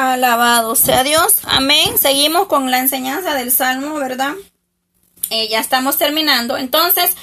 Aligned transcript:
Alabado 0.00 0.76
sea 0.76 1.04
Dios. 1.04 1.40
Amén. 1.44 1.98
Seguimos 1.98 2.46
con 2.46 2.70
la 2.70 2.78
enseñanza 2.78 3.34
del 3.34 3.52
Salmo, 3.52 3.96
¿verdad? 3.96 4.32
Eh, 5.28 5.48
ya 5.50 5.60
estamos 5.60 5.98
terminando. 5.98 6.56
Entonces, 6.56 7.14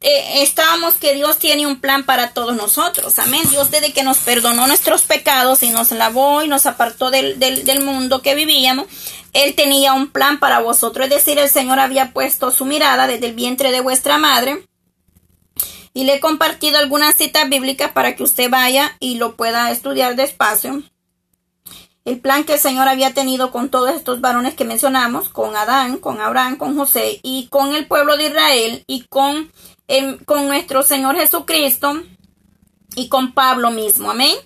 eh, 0.00 0.42
estábamos 0.42 0.94
que 0.94 1.14
Dios 1.14 1.38
tiene 1.38 1.68
un 1.68 1.80
plan 1.80 2.04
para 2.04 2.30
todos 2.30 2.56
nosotros. 2.56 3.20
Amén. 3.20 3.42
Dios 3.48 3.70
desde 3.70 3.92
que 3.92 4.02
nos 4.02 4.18
perdonó 4.18 4.66
nuestros 4.66 5.02
pecados 5.02 5.62
y 5.62 5.70
nos 5.70 5.92
lavó 5.92 6.42
y 6.42 6.48
nos 6.48 6.66
apartó 6.66 7.12
del, 7.12 7.38
del 7.38 7.84
mundo 7.84 8.22
que 8.22 8.34
vivíamos, 8.34 8.88
Él 9.32 9.54
tenía 9.54 9.92
un 9.92 10.08
plan 10.08 10.40
para 10.40 10.58
vosotros. 10.58 11.06
Es 11.06 11.14
decir, 11.14 11.38
el 11.38 11.48
Señor 11.48 11.78
había 11.78 12.12
puesto 12.12 12.50
su 12.50 12.64
mirada 12.64 13.06
desde 13.06 13.26
el 13.26 13.34
vientre 13.34 13.70
de 13.70 13.82
vuestra 13.82 14.18
madre. 14.18 14.66
Y 15.94 16.02
le 16.02 16.16
he 16.16 16.20
compartido 16.20 16.78
algunas 16.78 17.14
citas 17.14 17.48
bíblicas 17.48 17.92
para 17.92 18.16
que 18.16 18.24
usted 18.24 18.50
vaya 18.50 18.96
y 18.98 19.14
lo 19.14 19.36
pueda 19.36 19.70
estudiar 19.70 20.16
despacio 20.16 20.82
el 22.06 22.20
plan 22.20 22.44
que 22.44 22.54
el 22.54 22.60
Señor 22.60 22.88
había 22.88 23.12
tenido 23.12 23.50
con 23.50 23.68
todos 23.68 23.90
estos 23.90 24.20
varones 24.20 24.54
que 24.54 24.64
mencionamos, 24.64 25.28
con 25.28 25.56
Adán, 25.56 25.98
con 25.98 26.20
Abraham, 26.20 26.56
con 26.56 26.76
José 26.76 27.18
y 27.24 27.48
con 27.48 27.74
el 27.74 27.88
pueblo 27.88 28.16
de 28.16 28.28
Israel 28.28 28.84
y 28.86 29.02
con, 29.08 29.50
con 30.24 30.46
nuestro 30.46 30.84
Señor 30.84 31.16
Jesucristo 31.16 32.00
y 32.94 33.08
con 33.08 33.32
Pablo 33.32 33.72
mismo, 33.72 34.12
amén. 34.12 34.36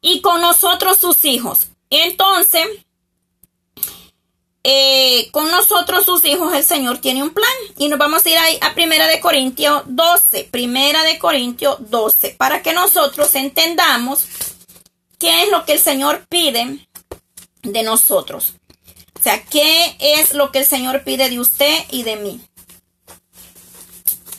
Y 0.00 0.20
con 0.20 0.40
nosotros 0.40 0.98
sus 0.98 1.24
hijos. 1.24 1.68
Entonces, 1.90 2.66
eh, 4.64 5.28
con 5.30 5.48
nosotros 5.52 6.04
sus 6.04 6.24
hijos 6.24 6.52
el 6.54 6.64
Señor 6.64 6.98
tiene 6.98 7.22
un 7.22 7.30
plan. 7.30 7.48
Y 7.78 7.88
nos 7.88 8.00
vamos 8.00 8.26
a 8.26 8.30
ir 8.30 8.36
ahí 8.36 8.58
a 8.62 8.74
Primera 8.74 9.06
de 9.06 9.20
Corintios 9.20 9.84
12. 9.86 10.48
Primera 10.50 11.04
de 11.04 11.20
Corintios 11.20 11.76
12. 11.88 12.30
Para 12.36 12.62
que 12.62 12.72
nosotros 12.72 13.32
entendamos 13.36 14.26
qué 15.18 15.44
es 15.44 15.50
lo 15.50 15.64
que 15.64 15.74
el 15.74 15.78
Señor 15.78 16.26
pide 16.28 16.85
de 17.62 17.82
nosotros. 17.82 18.54
O 19.18 19.22
sea, 19.22 19.42
¿qué 19.44 19.96
es 19.98 20.34
lo 20.34 20.52
que 20.52 20.60
el 20.60 20.66
Señor 20.66 21.02
pide 21.04 21.30
de 21.30 21.40
usted 21.40 21.74
y 21.90 22.02
de 22.02 22.16
mí? 22.16 22.40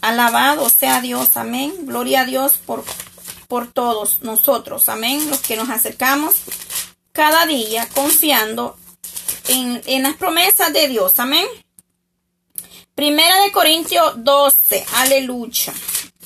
Alabado 0.01 0.69
sea 0.69 1.01
Dios, 1.01 1.35
amén. 1.35 1.73
Gloria 1.81 2.21
a 2.21 2.25
Dios 2.25 2.53
por, 2.65 2.83
por 3.47 3.71
todos 3.71 4.21
nosotros, 4.21 4.87
amén. 4.89 5.29
Los 5.29 5.39
que 5.39 5.57
nos 5.57 5.69
acercamos 5.69 6.35
cada 7.11 7.45
día 7.45 7.89
confiando 7.93 8.77
en, 9.47 9.81
en 9.85 10.03
las 10.03 10.15
promesas 10.15 10.71
de 10.71 10.87
Dios, 10.87 11.19
amén. 11.19 11.45
Primera 12.93 13.41
de 13.41 13.51
Corintios 13.51 14.23
12, 14.23 14.85
aleluya. 14.95 15.73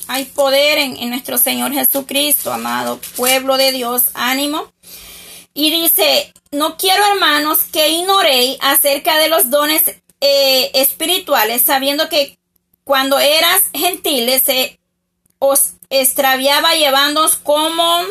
Hay 0.08 0.26
poder 0.26 0.78
en, 0.78 0.96
en, 0.96 1.10
nuestro 1.10 1.38
Señor 1.38 1.72
Jesucristo, 1.72 2.52
amado 2.52 3.00
pueblo 3.16 3.56
de 3.56 3.72
Dios, 3.72 4.04
ánimo. 4.14 4.72
Y 5.54 5.70
dice, 5.70 6.32
no 6.50 6.76
quiero, 6.76 7.04
hermanos, 7.12 7.60
que 7.70 7.88
ignoréis 7.90 8.58
acerca 8.60 9.18
de 9.18 9.28
los 9.28 9.50
dones 9.50 9.82
eh, 10.20 10.70
espirituales, 10.74 11.62
sabiendo 11.62 12.08
que 12.08 12.38
cuando 12.84 13.18
eras 13.18 13.62
gentiles 13.74 14.42
se 14.42 14.78
os 15.38 15.72
extraviaba 15.90 16.74
llevándoos 16.74 17.36
como 17.36 18.02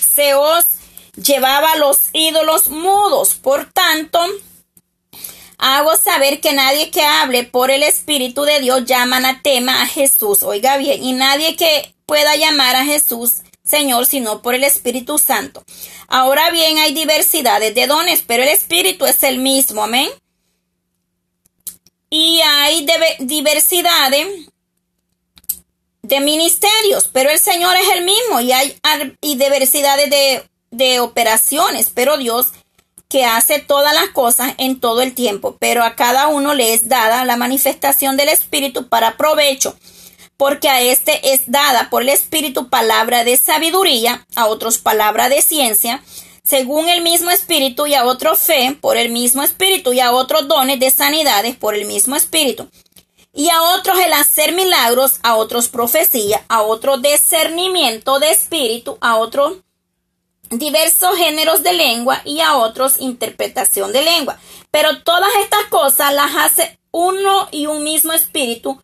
se 0.00 0.34
os 0.34 0.64
llevaba 1.14 1.76
los 1.76 1.98
ídolos 2.12 2.68
mudos. 2.68 3.34
Por 3.34 3.70
tanto, 3.70 4.20
hago 5.58 5.96
saber 5.96 6.40
que 6.40 6.52
nadie 6.52 6.90
que 6.90 7.02
hable 7.02 7.44
por 7.44 7.70
el 7.70 7.82
Espíritu 7.82 8.42
de 8.42 8.60
Dios 8.60 8.84
llama 8.84 9.18
anatema 9.18 9.82
a 9.82 9.86
Jesús. 9.86 10.42
Oiga 10.42 10.76
bien, 10.78 11.02
y 11.02 11.12
nadie 11.12 11.56
que 11.56 11.94
pueda 12.06 12.34
llamar 12.36 12.76
a 12.76 12.84
Jesús 12.84 13.42
Señor, 13.70 14.06
sino 14.06 14.42
por 14.42 14.54
el 14.54 14.64
Espíritu 14.64 15.18
Santo. 15.18 15.64
Ahora 16.08 16.50
bien, 16.50 16.78
hay 16.78 16.92
diversidades 16.92 17.74
de 17.74 17.86
dones, 17.86 18.22
pero 18.26 18.42
el 18.42 18.48
Espíritu 18.48 19.06
es 19.06 19.22
el 19.22 19.38
mismo, 19.38 19.84
amén. 19.84 20.08
Y 22.10 22.40
hay 22.40 22.86
diversidades 23.20 24.26
de 26.02 26.20
ministerios, 26.20 27.08
pero 27.12 27.30
el 27.30 27.38
Señor 27.38 27.76
es 27.76 27.88
el 27.96 28.04
mismo 28.04 28.40
y 28.40 28.52
hay 28.52 28.76
y 29.20 29.36
diversidades 29.36 30.10
de, 30.10 30.42
de 30.70 30.98
operaciones, 30.98 31.90
pero 31.94 32.16
Dios 32.16 32.48
que 33.08 33.24
hace 33.24 33.58
todas 33.58 33.92
las 33.92 34.10
cosas 34.10 34.54
en 34.58 34.78
todo 34.78 35.02
el 35.02 35.14
tiempo, 35.14 35.56
pero 35.58 35.82
a 35.82 35.96
cada 35.96 36.28
uno 36.28 36.54
le 36.54 36.74
es 36.74 36.88
dada 36.88 37.24
la 37.24 37.36
manifestación 37.36 38.16
del 38.16 38.28
Espíritu 38.28 38.88
para 38.88 39.16
provecho 39.16 39.76
porque 40.40 40.70
a 40.70 40.80
este 40.80 41.34
es 41.34 41.42
dada 41.52 41.90
por 41.90 42.00
el 42.00 42.08
Espíritu 42.08 42.70
palabra 42.70 43.24
de 43.24 43.36
sabiduría, 43.36 44.26
a 44.34 44.46
otros 44.46 44.78
palabra 44.78 45.28
de 45.28 45.42
ciencia, 45.42 46.02
según 46.42 46.88
el 46.88 47.02
mismo 47.02 47.30
Espíritu, 47.30 47.86
y 47.86 47.92
a 47.92 48.06
otro 48.06 48.34
fe 48.34 48.74
por 48.80 48.96
el 48.96 49.12
mismo 49.12 49.42
Espíritu, 49.42 49.92
y 49.92 50.00
a 50.00 50.12
otros 50.12 50.48
dones 50.48 50.80
de 50.80 50.90
sanidades 50.90 51.56
por 51.56 51.74
el 51.74 51.84
mismo 51.84 52.16
Espíritu, 52.16 52.70
y 53.34 53.50
a 53.50 53.60
otros 53.60 53.98
el 53.98 54.14
hacer 54.14 54.54
milagros, 54.54 55.20
a 55.22 55.36
otros 55.36 55.68
profecía, 55.68 56.42
a 56.48 56.62
otro 56.62 56.96
discernimiento 56.96 58.18
de 58.18 58.30
Espíritu, 58.30 58.96
a 59.02 59.18
otros 59.18 59.58
diversos 60.48 61.18
géneros 61.18 61.62
de 61.62 61.74
lengua 61.74 62.22
y 62.24 62.40
a 62.40 62.56
otros 62.56 62.98
interpretación 62.98 63.92
de 63.92 64.00
lengua. 64.00 64.40
Pero 64.70 65.02
todas 65.02 65.28
estas 65.42 65.66
cosas 65.66 66.14
las 66.14 66.34
hace 66.34 66.78
uno 66.92 67.46
y 67.50 67.66
un 67.66 67.84
mismo 67.84 68.14
Espíritu, 68.14 68.82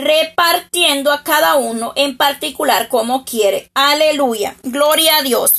repartiendo 0.00 1.12
a 1.12 1.22
cada 1.22 1.56
uno 1.56 1.92
en 1.96 2.16
particular 2.16 2.88
como 2.88 3.24
quiere. 3.24 3.70
Aleluya. 3.74 4.56
Gloria 4.62 5.18
a 5.18 5.22
Dios. 5.22 5.54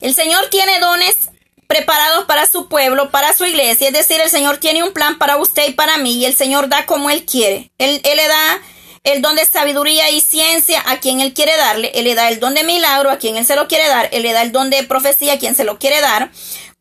El 0.00 0.14
Señor 0.14 0.48
tiene 0.50 0.80
dones 0.80 1.30
preparados 1.68 2.24
para 2.24 2.46
su 2.46 2.68
pueblo, 2.68 3.10
para 3.10 3.32
su 3.32 3.44
iglesia. 3.44 3.88
Es 3.88 3.94
decir, 3.94 4.20
el 4.20 4.30
Señor 4.30 4.58
tiene 4.58 4.82
un 4.82 4.92
plan 4.92 5.16
para 5.16 5.36
usted 5.36 5.68
y 5.68 5.72
para 5.72 5.96
mí 5.96 6.14
y 6.14 6.26
el 6.26 6.34
Señor 6.34 6.68
da 6.68 6.86
como 6.86 7.08
Él 7.08 7.24
quiere. 7.24 7.70
Él, 7.78 8.00
él 8.04 8.16
le 8.16 8.28
da 8.28 8.60
el 9.04 9.20
don 9.20 9.34
de 9.34 9.44
sabiduría 9.44 10.10
y 10.10 10.20
ciencia 10.20 10.82
a 10.86 11.00
quien 11.00 11.20
Él 11.20 11.32
quiere 11.32 11.56
darle. 11.56 11.90
Él 11.94 12.04
le 12.04 12.14
da 12.14 12.28
el 12.28 12.40
don 12.40 12.54
de 12.54 12.62
milagro 12.62 13.10
a 13.10 13.18
quien 13.18 13.36
Él 13.36 13.46
se 13.46 13.56
lo 13.56 13.68
quiere 13.68 13.88
dar. 13.88 14.08
Él 14.12 14.22
le 14.22 14.32
da 14.32 14.42
el 14.42 14.52
don 14.52 14.70
de 14.70 14.82
profecía 14.84 15.34
a 15.34 15.38
quien 15.38 15.54
se 15.54 15.64
lo 15.64 15.78
quiere 15.78 16.00
dar. 16.00 16.30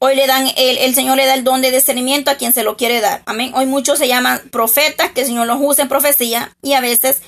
Hoy 0.04 0.16
le 0.16 0.26
dan, 0.26 0.52
el, 0.58 0.80
el, 0.80 0.96
Señor 0.96 1.18
le 1.18 1.28
da 1.28 1.36
el 1.36 1.44
don 1.44 1.62
de 1.62 1.70
discernimiento 1.70 2.32
a 2.32 2.36
quien 2.36 2.54
se 2.54 2.64
lo 2.64 2.76
quiere 2.76 3.02
dar. 3.02 3.22
Amén. 3.28 3.52
Hoy 3.54 3.68
muchos 3.68 4.00
se 4.00 4.08
llaman 4.08 4.42
profetas, 4.50 5.12
que 5.12 5.22
el 5.22 5.28
Señor 5.28 5.46
los 5.46 5.60
usa 5.62 5.84
en 5.84 5.90
profecía 5.90 6.58
y 6.64 6.74
a 6.74 6.82
veces, 6.82 7.22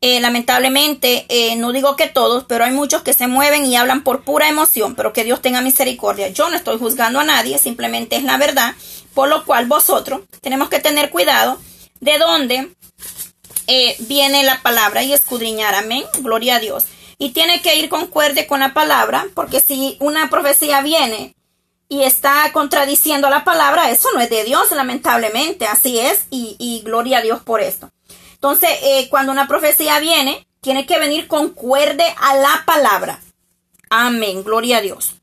eh, 0.00 0.20
lamentablemente, 0.20 1.26
eh, 1.28 1.56
no 1.56 1.72
digo 1.72 1.96
que 1.96 2.06
todos, 2.06 2.44
pero 2.44 2.64
hay 2.64 2.70
muchos 2.70 3.02
que 3.02 3.12
se 3.12 3.26
mueven 3.26 3.66
y 3.66 3.74
hablan 3.74 4.04
por 4.04 4.22
pura 4.22 4.48
emoción, 4.48 4.94
pero 4.94 5.12
que 5.12 5.24
Dios 5.24 5.42
tenga 5.42 5.62
misericordia. 5.62 6.28
Yo 6.28 6.48
no 6.48 6.54
estoy 6.54 6.78
juzgando 6.78 7.18
a 7.18 7.24
nadie, 7.24 7.58
simplemente 7.58 8.14
es 8.14 8.22
la 8.22 8.36
verdad, 8.36 8.76
por 9.14 9.28
lo 9.28 9.44
cual 9.44 9.66
vosotros 9.66 10.20
tenemos 10.40 10.68
que 10.68 10.78
tener 10.78 11.10
cuidado 11.10 11.58
de 11.98 12.18
dónde 12.18 12.68
eh, 13.66 13.96
viene 13.98 14.44
la 14.44 14.62
palabra 14.62 15.02
y 15.02 15.12
escudriñar. 15.12 15.74
Amén. 15.74 16.04
Gloria 16.20 16.54
a 16.54 16.60
Dios. 16.60 16.84
Y 17.18 17.30
tiene 17.30 17.60
que 17.62 17.74
ir 17.74 17.88
concuerde 17.88 18.46
con 18.46 18.60
la 18.60 18.74
palabra, 18.74 19.26
porque 19.34 19.58
si 19.58 19.96
una 19.98 20.30
profecía 20.30 20.82
viene 20.82 21.34
y 21.92 22.04
está 22.04 22.50
contradiciendo 22.54 23.28
la 23.28 23.44
palabra, 23.44 23.90
eso 23.90 24.08
no 24.14 24.20
es 24.22 24.30
de 24.30 24.44
Dios, 24.44 24.70
lamentablemente, 24.70 25.66
así 25.66 25.98
es, 25.98 26.24
y, 26.30 26.80
gloria 26.86 27.18
a 27.18 27.20
Dios 27.20 27.42
por 27.42 27.60
esto. 27.60 27.90
Entonces, 28.32 28.70
eh, 28.82 29.08
cuando 29.10 29.30
una 29.30 29.46
profecía 29.46 30.00
viene, 30.00 30.46
tiene 30.62 30.86
que 30.86 30.98
venir 30.98 31.28
concuerde 31.28 32.04
a 32.18 32.34
la 32.36 32.62
palabra. 32.64 33.20
Amén, 33.90 34.42
gloria 34.42 34.78
a 34.78 34.80
Dios. 34.80 35.16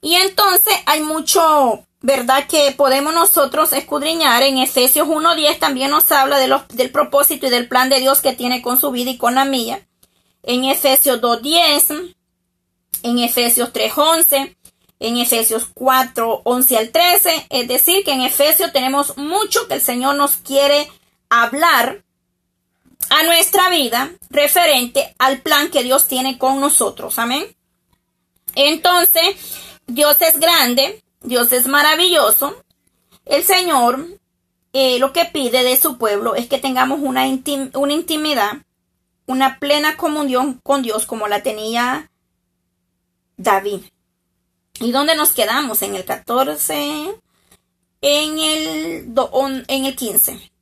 Y 0.00 0.16
entonces 0.16 0.74
hay 0.86 1.02
mucho, 1.02 1.86
¿verdad? 2.00 2.48
Que 2.48 2.72
podemos 2.72 3.14
nosotros 3.14 3.72
escudriñar. 3.72 4.42
En 4.42 4.58
Efesios 4.58 5.06
1.10 5.06 5.60
también 5.60 5.92
nos 5.92 6.10
habla 6.10 6.38
de 6.38 6.48
los, 6.48 6.66
del 6.66 6.90
propósito 6.90 7.46
y 7.46 7.50
del 7.50 7.68
plan 7.68 7.88
de 7.90 8.00
Dios 8.00 8.22
que 8.22 8.32
tiene 8.32 8.60
con 8.60 8.80
su 8.80 8.90
vida 8.90 9.12
y 9.12 9.18
con 9.18 9.36
la 9.36 9.44
mía. 9.44 9.86
En 10.42 10.64
Efesios 10.64 11.20
2.10, 11.20 12.12
en 13.04 13.18
Efesios 13.20 13.72
3.11, 13.72 14.56
en 15.02 15.18
Efesios 15.18 15.68
4, 15.74 16.42
11 16.44 16.78
al 16.78 16.90
13. 16.90 17.46
Es 17.50 17.68
decir, 17.68 18.04
que 18.04 18.12
en 18.12 18.22
Efesios 18.22 18.72
tenemos 18.72 19.16
mucho 19.16 19.66
que 19.66 19.74
el 19.74 19.80
Señor 19.80 20.14
nos 20.14 20.36
quiere 20.36 20.88
hablar 21.28 22.04
a 23.10 23.22
nuestra 23.24 23.68
vida 23.68 24.12
referente 24.30 25.14
al 25.18 25.40
plan 25.40 25.70
que 25.70 25.82
Dios 25.82 26.06
tiene 26.06 26.38
con 26.38 26.60
nosotros. 26.60 27.18
Amén. 27.18 27.44
Entonces, 28.54 29.36
Dios 29.86 30.16
es 30.20 30.38
grande, 30.38 31.02
Dios 31.20 31.52
es 31.52 31.66
maravilloso. 31.66 32.62
El 33.24 33.42
Señor 33.42 34.06
eh, 34.72 34.98
lo 35.00 35.12
que 35.12 35.24
pide 35.24 35.64
de 35.64 35.76
su 35.76 35.98
pueblo 35.98 36.36
es 36.36 36.46
que 36.46 36.58
tengamos 36.58 37.00
una, 37.00 37.24
una 37.74 37.92
intimidad, 37.92 38.52
una 39.26 39.58
plena 39.58 39.96
comunión 39.96 40.60
con 40.62 40.82
Dios 40.82 41.06
como 41.06 41.26
la 41.26 41.42
tenía 41.42 42.10
David. 43.36 43.80
¿Y 44.82 44.92
dónde 44.92 45.16
nos 45.16 45.32
quedamos? 45.32 45.82
En 45.82 45.94
el 45.94 46.04
14, 46.04 47.14
en 48.02 48.38
el, 48.38 49.14
en 49.68 49.84
el 49.86 49.96
15. 49.96 50.52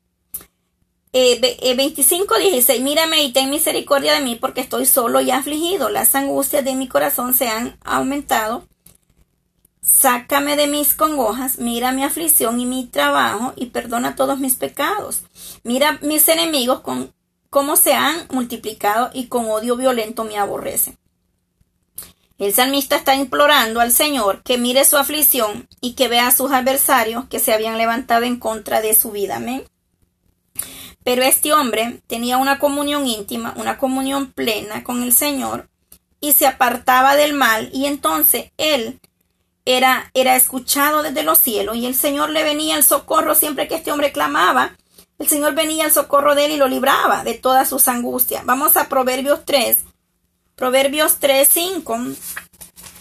Eh, 1.12 1.74
25, 1.76 2.38
16. 2.38 2.80
Mírame 2.82 3.24
y 3.24 3.32
ten 3.32 3.50
misericordia 3.50 4.14
de 4.14 4.20
mí 4.20 4.36
porque 4.36 4.60
estoy 4.60 4.86
solo 4.86 5.20
y 5.20 5.30
afligido. 5.30 5.88
Las 5.88 6.14
angustias 6.14 6.64
de 6.64 6.76
mi 6.76 6.86
corazón 6.86 7.34
se 7.34 7.48
han 7.48 7.78
aumentado 7.82 8.68
Sácame 9.82 10.56
de 10.56 10.66
mis 10.66 10.92
congojas, 10.92 11.58
mira 11.58 11.90
mi 11.90 12.04
aflicción 12.04 12.60
y 12.60 12.66
mi 12.66 12.84
trabajo 12.84 13.54
y 13.56 13.66
perdona 13.66 14.14
todos 14.14 14.38
mis 14.38 14.56
pecados. 14.56 15.22
Mira 15.64 15.98
mis 16.02 16.28
enemigos 16.28 16.80
con 16.80 17.14
cómo 17.48 17.76
se 17.76 17.94
han 17.94 18.26
multiplicado 18.30 19.10
y 19.14 19.28
con 19.28 19.46
odio 19.46 19.76
violento 19.76 20.24
me 20.24 20.36
aborrecen. 20.36 20.99
El 22.40 22.54
salmista 22.54 22.96
está 22.96 23.14
implorando 23.14 23.80
al 23.80 23.92
Señor 23.92 24.42
que 24.42 24.56
mire 24.56 24.86
su 24.86 24.96
aflicción 24.96 25.68
y 25.82 25.92
que 25.92 26.08
vea 26.08 26.26
a 26.26 26.34
sus 26.34 26.50
adversarios 26.52 27.26
que 27.28 27.38
se 27.38 27.52
habían 27.52 27.76
levantado 27.76 28.24
en 28.24 28.38
contra 28.38 28.80
de 28.80 28.94
su 28.94 29.10
vida. 29.10 29.36
Amén. 29.36 29.62
Pero 31.04 31.22
este 31.22 31.52
hombre 31.52 32.00
tenía 32.06 32.38
una 32.38 32.58
comunión 32.58 33.06
íntima, 33.06 33.52
una 33.58 33.76
comunión 33.76 34.32
plena 34.32 34.82
con 34.84 35.02
el 35.02 35.12
Señor 35.12 35.68
y 36.18 36.32
se 36.32 36.46
apartaba 36.46 37.14
del 37.14 37.34
mal 37.34 37.68
y 37.74 37.84
entonces 37.84 38.52
él 38.56 39.00
era, 39.66 40.10
era 40.14 40.34
escuchado 40.34 41.02
desde 41.02 41.22
los 41.22 41.38
cielos 41.38 41.76
y 41.76 41.84
el 41.84 41.94
Señor 41.94 42.30
le 42.30 42.42
venía 42.42 42.76
al 42.76 42.84
socorro 42.84 43.34
siempre 43.34 43.68
que 43.68 43.74
este 43.74 43.92
hombre 43.92 44.12
clamaba. 44.12 44.78
El 45.18 45.28
Señor 45.28 45.54
venía 45.54 45.84
al 45.84 45.92
socorro 45.92 46.34
de 46.34 46.46
él 46.46 46.52
y 46.52 46.56
lo 46.56 46.68
libraba 46.68 47.22
de 47.22 47.34
todas 47.34 47.68
sus 47.68 47.86
angustias. 47.86 48.46
Vamos 48.46 48.78
a 48.78 48.88
Proverbios 48.88 49.44
3. 49.44 49.89
Proverbios 50.60 51.16
3, 51.20 51.48
5. 51.50 51.98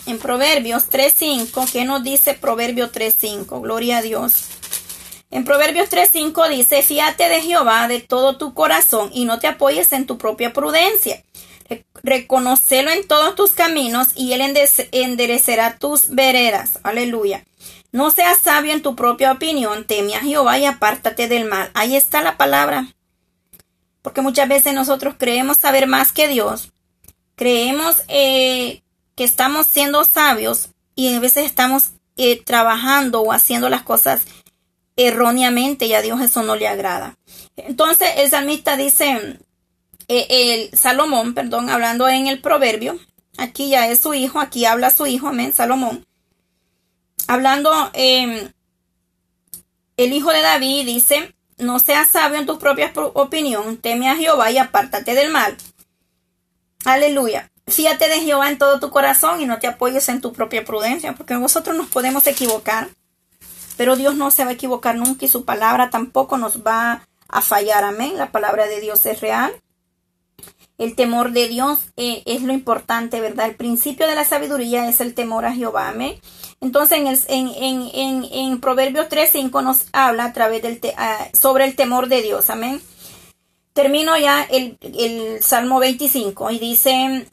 En 0.05 0.17
Proverbios 0.17 0.85
3, 0.85 1.13
5. 1.13 1.65
¿Qué 1.69 1.83
nos 1.83 2.01
dice 2.01 2.33
Proverbios 2.33 2.93
3, 2.93 3.13
5? 3.19 3.59
Gloria 3.59 3.97
a 3.97 4.01
Dios. 4.01 4.45
En 5.29 5.43
Proverbios 5.43 5.89
3, 5.89 6.09
5 6.09 6.47
dice, 6.47 6.81
fíate 6.83 7.27
de 7.27 7.41
Jehová 7.41 7.89
de 7.89 7.99
todo 7.99 8.37
tu 8.37 8.53
corazón 8.53 9.09
y 9.13 9.25
no 9.25 9.39
te 9.39 9.47
apoyes 9.47 9.91
en 9.91 10.07
tu 10.07 10.17
propia 10.17 10.53
prudencia. 10.53 11.21
Reconocelo 12.01 12.91
en 12.91 13.05
todos 13.05 13.35
tus 13.35 13.51
caminos 13.51 14.07
y 14.15 14.31
Él 14.31 14.55
enderecerá 14.93 15.77
tus 15.77 16.11
veredas. 16.11 16.79
Aleluya. 16.83 17.43
No 17.91 18.09
seas 18.09 18.39
sabio 18.39 18.71
en 18.71 18.81
tu 18.81 18.95
propia 18.95 19.33
opinión, 19.33 19.83
teme 19.83 20.15
a 20.15 20.21
Jehová 20.21 20.57
y 20.59 20.63
apártate 20.63 21.27
del 21.27 21.43
mal. 21.43 21.71
Ahí 21.73 21.97
está 21.97 22.21
la 22.21 22.37
palabra. 22.37 22.87
Porque 24.01 24.21
muchas 24.21 24.47
veces 24.47 24.73
nosotros 24.73 25.15
creemos 25.17 25.57
saber 25.57 25.87
más 25.87 26.13
que 26.13 26.29
Dios. 26.29 26.71
Creemos 27.39 28.03
eh, 28.09 28.81
que 29.15 29.23
estamos 29.23 29.65
siendo 29.65 30.03
sabios 30.03 30.71
y 30.93 31.15
a 31.15 31.21
veces 31.21 31.45
estamos 31.45 31.91
eh, 32.17 32.43
trabajando 32.43 33.21
o 33.21 33.31
haciendo 33.31 33.69
las 33.69 33.81
cosas 33.81 34.23
erróneamente 34.97 35.85
y 35.85 35.93
a 35.93 36.01
Dios 36.01 36.19
eso 36.19 36.43
no 36.43 36.57
le 36.57 36.67
agrada. 36.67 37.17
Entonces 37.55 38.09
el 38.17 38.29
salmista 38.29 38.75
dice, 38.75 39.39
eh, 40.09 40.27
el 40.29 40.77
Salomón, 40.77 41.33
perdón, 41.33 41.69
hablando 41.69 42.09
en 42.09 42.27
el 42.27 42.41
proverbio, 42.41 42.99
aquí 43.37 43.69
ya 43.69 43.87
es 43.87 44.01
su 44.01 44.13
hijo, 44.13 44.41
aquí 44.41 44.65
habla 44.65 44.89
su 44.89 45.07
hijo, 45.07 45.29
amén, 45.29 45.53
Salomón, 45.53 46.05
hablando, 47.27 47.71
em, 47.93 48.51
el 49.95 50.11
hijo 50.11 50.31
de 50.31 50.41
David 50.41 50.87
dice, 50.87 51.33
no 51.57 51.79
seas 51.79 52.09
sabio 52.09 52.37
en 52.37 52.45
tu 52.45 52.59
propia 52.59 52.91
opinión, 53.13 53.77
teme 53.77 54.09
a 54.09 54.17
Jehová 54.17 54.51
y 54.51 54.57
apártate 54.57 55.13
del 55.13 55.31
mal. 55.31 55.55
Aleluya. 56.85 57.51
Fíate 57.67 58.09
de 58.09 58.21
Jehová 58.21 58.49
en 58.49 58.57
todo 58.57 58.79
tu 58.79 58.89
corazón 58.89 59.41
y 59.41 59.45
no 59.45 59.59
te 59.59 59.67
apoyes 59.67 60.09
en 60.09 60.21
tu 60.21 60.33
propia 60.33 60.65
prudencia, 60.65 61.13
porque 61.13 61.35
nosotros 61.35 61.75
nos 61.77 61.87
podemos 61.87 62.25
equivocar, 62.25 62.89
pero 63.77 63.95
Dios 63.95 64.15
no 64.15 64.31
se 64.31 64.43
va 64.43 64.51
a 64.51 64.53
equivocar 64.53 64.95
nunca 64.95 65.25
y 65.25 65.29
su 65.29 65.45
palabra 65.45 65.89
tampoco 65.89 66.37
nos 66.37 66.65
va 66.65 67.07
a 67.27 67.41
fallar. 67.41 67.83
Amén. 67.83 68.17
La 68.17 68.31
palabra 68.31 68.67
de 68.67 68.81
Dios 68.81 69.05
es 69.05 69.21
real. 69.21 69.53
El 70.77 70.95
temor 70.95 71.31
de 71.31 71.49
Dios 71.49 71.79
eh, 71.97 72.23
es 72.25 72.41
lo 72.41 72.53
importante, 72.53 73.19
¿verdad? 73.19 73.47
El 73.47 73.55
principio 73.55 74.07
de 74.07 74.15
la 74.15 74.23
sabiduría 74.23 74.87
es 74.87 75.01
el 75.01 75.13
temor 75.13 75.45
a 75.45 75.53
Jehová. 75.53 75.89
Amén. 75.89 76.15
Entonces, 76.61 77.25
en, 77.27 77.49
en, 77.49 77.89
en, 77.93 78.25
en 78.31 78.61
Proverbios 78.61 79.07
3.5 79.09 79.63
nos 79.63 79.85
habla 79.91 80.25
a 80.25 80.33
través 80.33 80.61
del 80.61 80.79
ah, 80.97 81.27
sobre 81.33 81.65
el 81.65 81.75
temor 81.75 82.07
de 82.07 82.21
Dios. 82.21 82.49
Amén. 82.49 82.81
Termino 83.79 84.17
ya 84.17 84.43
el, 84.43 84.77
el 84.81 85.41
Salmo 85.41 85.79
25 85.79 86.51
y 86.51 86.59
dice, 86.59 87.25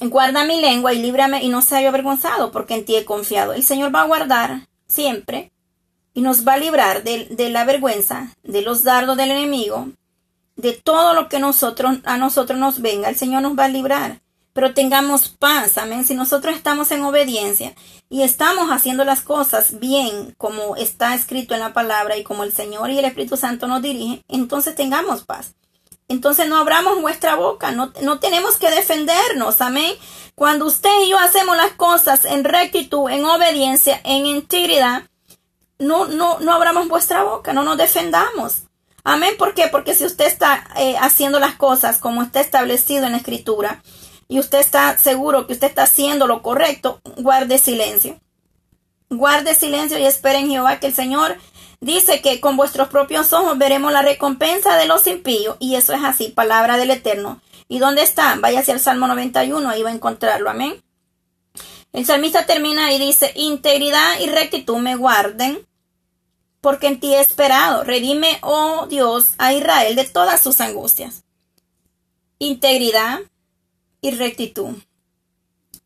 guarda 0.00 0.42
mi 0.46 0.58
lengua 0.58 0.94
y 0.94 1.02
líbrame 1.02 1.44
y 1.44 1.50
no 1.50 1.60
sea 1.60 1.82
yo 1.82 1.88
avergonzado, 1.88 2.50
porque 2.50 2.72
en 2.72 2.86
ti 2.86 2.96
he 2.96 3.04
confiado. 3.04 3.52
El 3.52 3.62
Señor 3.62 3.94
va 3.94 4.00
a 4.00 4.06
guardar 4.06 4.68
siempre 4.86 5.52
y 6.14 6.22
nos 6.22 6.48
va 6.48 6.54
a 6.54 6.56
librar 6.56 7.02
de, 7.02 7.26
de 7.26 7.50
la 7.50 7.66
vergüenza, 7.66 8.34
de 8.42 8.62
los 8.62 8.84
dardos 8.84 9.18
del 9.18 9.32
enemigo, 9.32 9.90
de 10.56 10.72
todo 10.72 11.12
lo 11.12 11.28
que 11.28 11.40
nosotros, 11.40 11.98
a 12.04 12.16
nosotros 12.16 12.58
nos 12.58 12.80
venga, 12.80 13.10
el 13.10 13.16
Señor 13.16 13.42
nos 13.42 13.58
va 13.58 13.66
a 13.66 13.68
librar. 13.68 14.22
Pero 14.52 14.74
tengamos 14.74 15.28
paz, 15.28 15.78
amén. 15.78 16.04
Si 16.04 16.14
nosotros 16.14 16.56
estamos 16.56 16.90
en 16.90 17.04
obediencia 17.04 17.74
y 18.08 18.22
estamos 18.22 18.70
haciendo 18.70 19.04
las 19.04 19.20
cosas 19.20 19.78
bien 19.78 20.34
como 20.38 20.74
está 20.76 21.14
escrito 21.14 21.54
en 21.54 21.60
la 21.60 21.72
palabra 21.72 22.16
y 22.16 22.24
como 22.24 22.42
el 22.42 22.52
Señor 22.52 22.90
y 22.90 22.98
el 22.98 23.04
Espíritu 23.04 23.36
Santo 23.36 23.68
nos 23.68 23.82
dirigen, 23.82 24.22
entonces 24.28 24.74
tengamos 24.74 25.24
paz. 25.24 25.54
Entonces 26.08 26.48
no 26.48 26.58
abramos 26.58 27.00
vuestra 27.00 27.36
boca, 27.36 27.70
no, 27.70 27.92
no 28.02 28.18
tenemos 28.18 28.56
que 28.56 28.68
defendernos, 28.70 29.60
amén. 29.60 29.94
Cuando 30.34 30.66
usted 30.66 30.90
y 31.04 31.10
yo 31.10 31.18
hacemos 31.18 31.56
las 31.56 31.70
cosas 31.72 32.24
en 32.24 32.42
rectitud, 32.42 33.08
en 33.08 33.24
obediencia, 33.24 34.00
en 34.02 34.26
integridad, 34.26 35.04
no, 35.78 36.06
no, 36.06 36.40
no 36.40 36.52
abramos 36.52 36.88
vuestra 36.88 37.22
boca, 37.22 37.52
no 37.52 37.62
nos 37.62 37.78
defendamos. 37.78 38.62
Amén. 39.04 39.34
¿Por 39.38 39.54
qué? 39.54 39.68
Porque 39.68 39.94
si 39.94 40.04
usted 40.04 40.26
está 40.26 40.66
eh, 40.76 40.96
haciendo 41.00 41.38
las 41.38 41.54
cosas 41.54 41.98
como 41.98 42.22
está 42.22 42.40
establecido 42.40 43.06
en 43.06 43.12
la 43.12 43.18
escritura 43.18 43.82
y 44.30 44.38
usted 44.38 44.60
está 44.60 44.96
seguro 44.96 45.48
que 45.48 45.54
usted 45.54 45.66
está 45.66 45.82
haciendo 45.82 46.28
lo 46.28 46.40
correcto, 46.40 47.00
guarde 47.16 47.58
silencio. 47.58 48.20
Guarde 49.10 49.56
silencio 49.56 49.98
y 49.98 50.06
espere 50.06 50.38
en 50.38 50.48
Jehová 50.48 50.78
que 50.78 50.86
el 50.86 50.94
Señor 50.94 51.36
dice 51.80 52.22
que 52.22 52.40
con 52.40 52.56
vuestros 52.56 52.86
propios 52.86 53.32
ojos 53.32 53.58
veremos 53.58 53.92
la 53.92 54.02
recompensa 54.02 54.76
de 54.76 54.86
los 54.86 55.08
impíos. 55.08 55.56
Y 55.58 55.74
eso 55.74 55.94
es 55.94 56.04
así, 56.04 56.28
palabra 56.28 56.76
del 56.76 56.92
Eterno. 56.92 57.40
¿Y 57.66 57.80
dónde 57.80 58.02
está? 58.02 58.36
Vaya 58.36 58.60
hacia 58.60 58.72
el 58.72 58.78
Salmo 58.78 59.08
91, 59.08 59.68
ahí 59.68 59.82
va 59.82 59.90
a 59.90 59.94
encontrarlo. 59.94 60.48
Amén. 60.48 60.80
El 61.92 62.06
salmista 62.06 62.46
termina 62.46 62.92
y 62.92 63.00
dice, 63.00 63.32
integridad 63.34 64.20
y 64.20 64.28
rectitud 64.28 64.76
me 64.76 64.94
guarden 64.94 65.66
porque 66.60 66.86
en 66.86 67.00
ti 67.00 67.14
he 67.14 67.20
esperado. 67.20 67.82
Redime, 67.82 68.38
oh 68.42 68.86
Dios, 68.88 69.34
a 69.38 69.52
Israel 69.54 69.96
de 69.96 70.04
todas 70.04 70.40
sus 70.40 70.60
angustias. 70.60 71.24
Integridad 72.38 73.18
y 74.00 74.12
rectitud. 74.12 74.76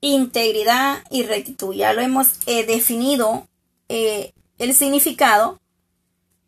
Integridad 0.00 1.04
y 1.10 1.22
rectitud. 1.24 1.74
Ya 1.74 1.92
lo 1.92 2.00
hemos 2.00 2.38
eh, 2.46 2.64
definido 2.64 3.46
eh, 3.88 4.32
el 4.58 4.74
significado 4.74 5.60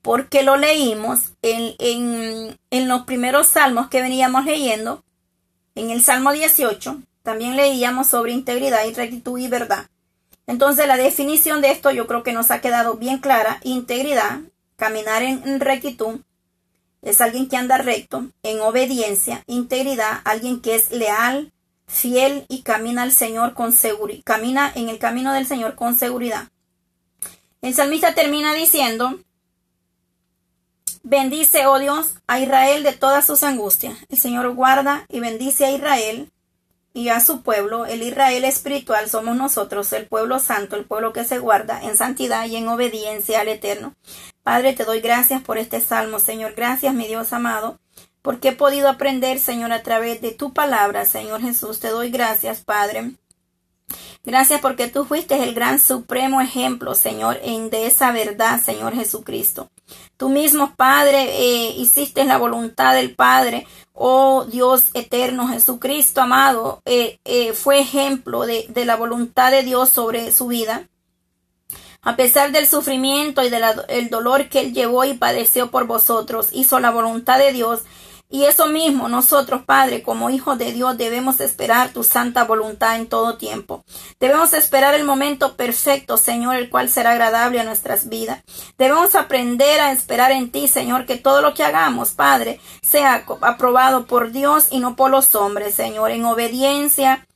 porque 0.02 0.42
lo 0.42 0.56
leímos 0.56 1.32
en, 1.42 1.74
en, 1.78 2.58
en 2.70 2.88
los 2.88 3.02
primeros 3.02 3.48
salmos 3.48 3.88
que 3.88 4.02
veníamos 4.02 4.44
leyendo. 4.44 5.02
En 5.74 5.90
el 5.90 6.02
Salmo 6.02 6.32
18 6.32 7.02
también 7.22 7.56
leíamos 7.56 8.06
sobre 8.08 8.32
integridad 8.32 8.84
y 8.86 8.94
rectitud 8.94 9.38
y 9.38 9.48
verdad. 9.48 9.88
Entonces 10.46 10.86
la 10.86 10.96
definición 10.96 11.60
de 11.60 11.72
esto 11.72 11.90
yo 11.90 12.06
creo 12.06 12.22
que 12.22 12.32
nos 12.32 12.52
ha 12.52 12.60
quedado 12.60 12.94
bien 12.94 13.18
clara. 13.18 13.58
Integridad, 13.64 14.40
caminar 14.76 15.22
en 15.22 15.58
rectitud, 15.58 16.20
es 17.06 17.20
alguien 17.20 17.48
que 17.48 17.56
anda 17.56 17.78
recto, 17.78 18.26
en 18.42 18.60
obediencia, 18.60 19.44
integridad, 19.46 20.20
alguien 20.24 20.60
que 20.60 20.74
es 20.74 20.90
leal, 20.90 21.52
fiel 21.86 22.44
y 22.48 22.62
camina 22.62 23.02
al 23.02 23.12
Señor 23.12 23.54
con 23.54 23.72
seguridad, 23.72 24.22
camina 24.24 24.72
en 24.74 24.88
el 24.88 24.98
camino 24.98 25.32
del 25.32 25.46
Señor 25.46 25.74
con 25.74 25.94
seguridad. 25.94 26.48
El 27.62 27.74
salmista 27.74 28.14
termina 28.14 28.54
diciendo, 28.54 29.18
bendice, 31.02 31.66
oh 31.66 31.78
Dios, 31.78 32.14
a 32.26 32.40
Israel 32.40 32.82
de 32.82 32.92
todas 32.92 33.26
sus 33.26 33.42
angustias. 33.42 33.96
El 34.08 34.18
Señor 34.18 34.52
guarda 34.54 35.06
y 35.08 35.20
bendice 35.20 35.64
a 35.64 35.70
Israel 35.70 36.30
y 36.96 37.10
a 37.10 37.20
su 37.20 37.42
pueblo, 37.42 37.84
el 37.84 38.02
Israel 38.02 38.44
espiritual 38.44 39.10
somos 39.10 39.36
nosotros, 39.36 39.92
el 39.92 40.06
pueblo 40.06 40.38
santo, 40.38 40.76
el 40.76 40.86
pueblo 40.86 41.12
que 41.12 41.24
se 41.24 41.38
guarda 41.38 41.82
en 41.82 41.94
santidad 41.94 42.46
y 42.46 42.56
en 42.56 42.68
obediencia 42.68 43.40
al 43.40 43.48
Eterno. 43.48 43.94
Padre, 44.42 44.72
te 44.72 44.84
doy 44.84 45.00
gracias 45.00 45.42
por 45.42 45.58
este 45.58 45.82
salmo, 45.82 46.20
Señor. 46.20 46.54
Gracias, 46.54 46.94
mi 46.94 47.06
Dios 47.06 47.34
amado, 47.34 47.78
porque 48.26 48.48
he 48.48 48.52
podido 48.52 48.88
aprender, 48.88 49.38
Señor, 49.38 49.70
a 49.70 49.84
través 49.84 50.20
de 50.20 50.32
tu 50.32 50.52
palabra, 50.52 51.04
Señor 51.04 51.42
Jesús. 51.42 51.78
Te 51.78 51.90
doy 51.90 52.10
gracias, 52.10 52.60
Padre. 52.60 53.12
Gracias 54.24 54.60
porque 54.60 54.88
tú 54.88 55.04
fuiste 55.04 55.40
el 55.40 55.54
gran 55.54 55.78
supremo 55.78 56.40
ejemplo, 56.40 56.96
Señor, 56.96 57.38
en 57.44 57.70
de 57.70 57.86
esa 57.86 58.10
verdad, 58.10 58.60
Señor 58.60 58.96
Jesucristo. 58.96 59.70
Tú 60.16 60.28
mismo, 60.28 60.74
Padre, 60.74 61.38
eh, 61.38 61.74
hiciste 61.76 62.24
la 62.24 62.36
voluntad 62.36 62.94
del 62.94 63.14
Padre. 63.14 63.64
Oh 63.92 64.44
Dios 64.44 64.90
eterno, 64.94 65.46
Jesucristo 65.46 66.20
amado, 66.20 66.82
eh, 66.84 67.20
eh, 67.24 67.52
fue 67.52 67.78
ejemplo 67.78 68.44
de, 68.44 68.66
de, 68.70 68.86
la 68.86 68.96
voluntad 68.96 69.52
de 69.52 69.62
Dios 69.62 69.90
sobre 69.90 70.32
su 70.32 70.48
vida. 70.48 70.88
A 72.02 72.16
pesar 72.16 72.50
del 72.50 72.66
sufrimiento 72.66 73.44
y 73.44 73.50
del 73.50 74.10
dolor 74.10 74.48
que 74.48 74.62
él 74.62 74.74
llevó 74.74 75.04
y 75.04 75.14
padeció 75.14 75.70
por 75.70 75.86
vosotros, 75.86 76.48
hizo 76.50 76.80
la 76.80 76.90
voluntad 76.90 77.38
de 77.38 77.52
Dios 77.52 77.82
Y 78.28 78.44
eso 78.44 78.66
mismo, 78.66 79.08
nosotros, 79.08 79.62
Padre, 79.64 80.02
como 80.02 80.30
hijos 80.30 80.58
de 80.58 80.72
Dios, 80.72 80.98
debemos 80.98 81.40
esperar 81.40 81.90
tu 81.90 82.02
santa 82.02 82.44
voluntad 82.44 82.96
en 82.96 83.06
todo 83.06 83.36
tiempo. 83.36 83.84
Debemos 84.18 84.52
esperar 84.52 84.94
el 84.94 85.04
momento 85.04 85.56
perfecto, 85.56 86.16
Señor, 86.16 86.56
el 86.56 86.68
cual 86.68 86.90
será 86.90 87.12
agradable 87.12 87.60
a 87.60 87.64
nuestras 87.64 88.08
vidas. 88.08 88.42
Debemos 88.78 89.14
aprender 89.14 89.80
a 89.80 89.92
esperar 89.92 90.32
en 90.32 90.50
ti, 90.50 90.66
Señor, 90.66 91.06
que 91.06 91.16
todo 91.16 91.40
lo 91.40 91.54
que 91.54 91.62
hagamos, 91.62 92.10
Padre, 92.10 92.60
sea 92.82 93.24
aprobado 93.42 94.06
por 94.06 94.32
Dios 94.32 94.66
y 94.70 94.80
no 94.80 94.96
por 94.96 95.10
los 95.10 95.34
hombres, 95.36 95.74
Señor, 95.74 96.10
en 96.10 96.24
obediencia 96.24 97.26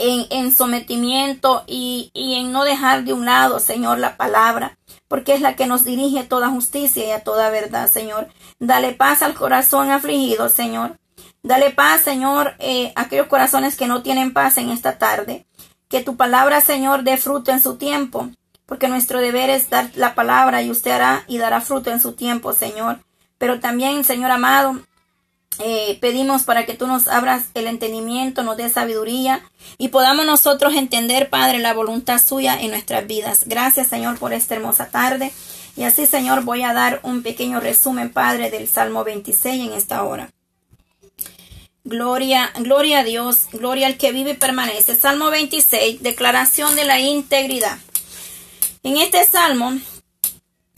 en, 0.00 0.52
sometimiento 0.52 1.62
y, 1.66 2.10
en 2.14 2.52
no 2.52 2.64
dejar 2.64 3.04
de 3.04 3.12
un 3.12 3.26
lado, 3.26 3.60
Señor, 3.60 3.98
la 3.98 4.16
palabra, 4.16 4.78
porque 5.10 5.34
es 5.34 5.40
la 5.40 5.56
que 5.56 5.66
nos 5.66 5.84
dirige 5.84 6.20
a 6.20 6.28
toda 6.28 6.50
justicia 6.50 7.04
y 7.04 7.10
a 7.10 7.24
toda 7.24 7.50
verdad, 7.50 7.90
Señor. 7.90 8.28
Dale 8.60 8.92
paz 8.92 9.22
al 9.22 9.34
corazón 9.34 9.90
afligido, 9.90 10.48
Señor. 10.48 11.00
Dale 11.42 11.70
paz, 11.70 12.02
Señor, 12.02 12.54
eh, 12.60 12.92
a 12.94 13.02
aquellos 13.02 13.26
corazones 13.26 13.74
que 13.74 13.88
no 13.88 14.04
tienen 14.04 14.32
paz 14.32 14.56
en 14.56 14.70
esta 14.70 14.98
tarde. 14.98 15.46
Que 15.88 16.00
tu 16.00 16.16
palabra, 16.16 16.60
Señor, 16.60 17.02
dé 17.02 17.16
fruto 17.16 17.50
en 17.50 17.60
su 17.60 17.74
tiempo, 17.74 18.30
porque 18.66 18.86
nuestro 18.86 19.18
deber 19.18 19.50
es 19.50 19.68
dar 19.68 19.90
la 19.96 20.14
palabra 20.14 20.62
y 20.62 20.70
usted 20.70 20.92
hará 20.92 21.24
y 21.26 21.38
dará 21.38 21.60
fruto 21.60 21.90
en 21.90 21.98
su 21.98 22.12
tiempo, 22.12 22.52
Señor. 22.52 23.00
Pero 23.36 23.58
también, 23.58 24.04
Señor 24.04 24.30
amado, 24.30 24.78
eh, 25.58 25.98
pedimos 26.00 26.44
para 26.44 26.64
que 26.64 26.74
tú 26.74 26.86
nos 26.86 27.08
abras 27.08 27.46
el 27.54 27.66
entendimiento, 27.66 28.42
nos 28.42 28.56
dé 28.56 28.68
sabiduría 28.68 29.42
y 29.76 29.88
podamos 29.88 30.24
nosotros 30.24 30.74
entender, 30.74 31.28
Padre, 31.28 31.58
la 31.58 31.74
voluntad 31.74 32.18
suya 32.18 32.58
en 32.58 32.70
nuestras 32.70 33.06
vidas. 33.06 33.42
Gracias, 33.46 33.88
Señor, 33.88 34.18
por 34.18 34.32
esta 34.32 34.54
hermosa 34.54 34.88
tarde. 34.90 35.32
Y 35.76 35.82
así, 35.82 36.06
Señor, 36.06 36.44
voy 36.44 36.62
a 36.62 36.72
dar 36.72 37.00
un 37.02 37.22
pequeño 37.22 37.60
resumen, 37.60 38.10
Padre, 38.10 38.50
del 38.50 38.68
Salmo 38.68 39.04
26 39.04 39.68
en 39.68 39.72
esta 39.74 40.02
hora. 40.04 40.30
Gloria, 41.84 42.52
gloria 42.58 43.00
a 43.00 43.04
Dios, 43.04 43.48
gloria 43.52 43.86
al 43.86 43.96
que 43.96 44.12
vive 44.12 44.32
y 44.32 44.34
permanece. 44.34 44.96
Salmo 44.96 45.30
26, 45.30 46.02
declaración 46.02 46.76
de 46.76 46.84
la 46.84 47.00
integridad. 47.00 47.78
En 48.82 48.96
este 48.96 49.26
salmo 49.26 49.72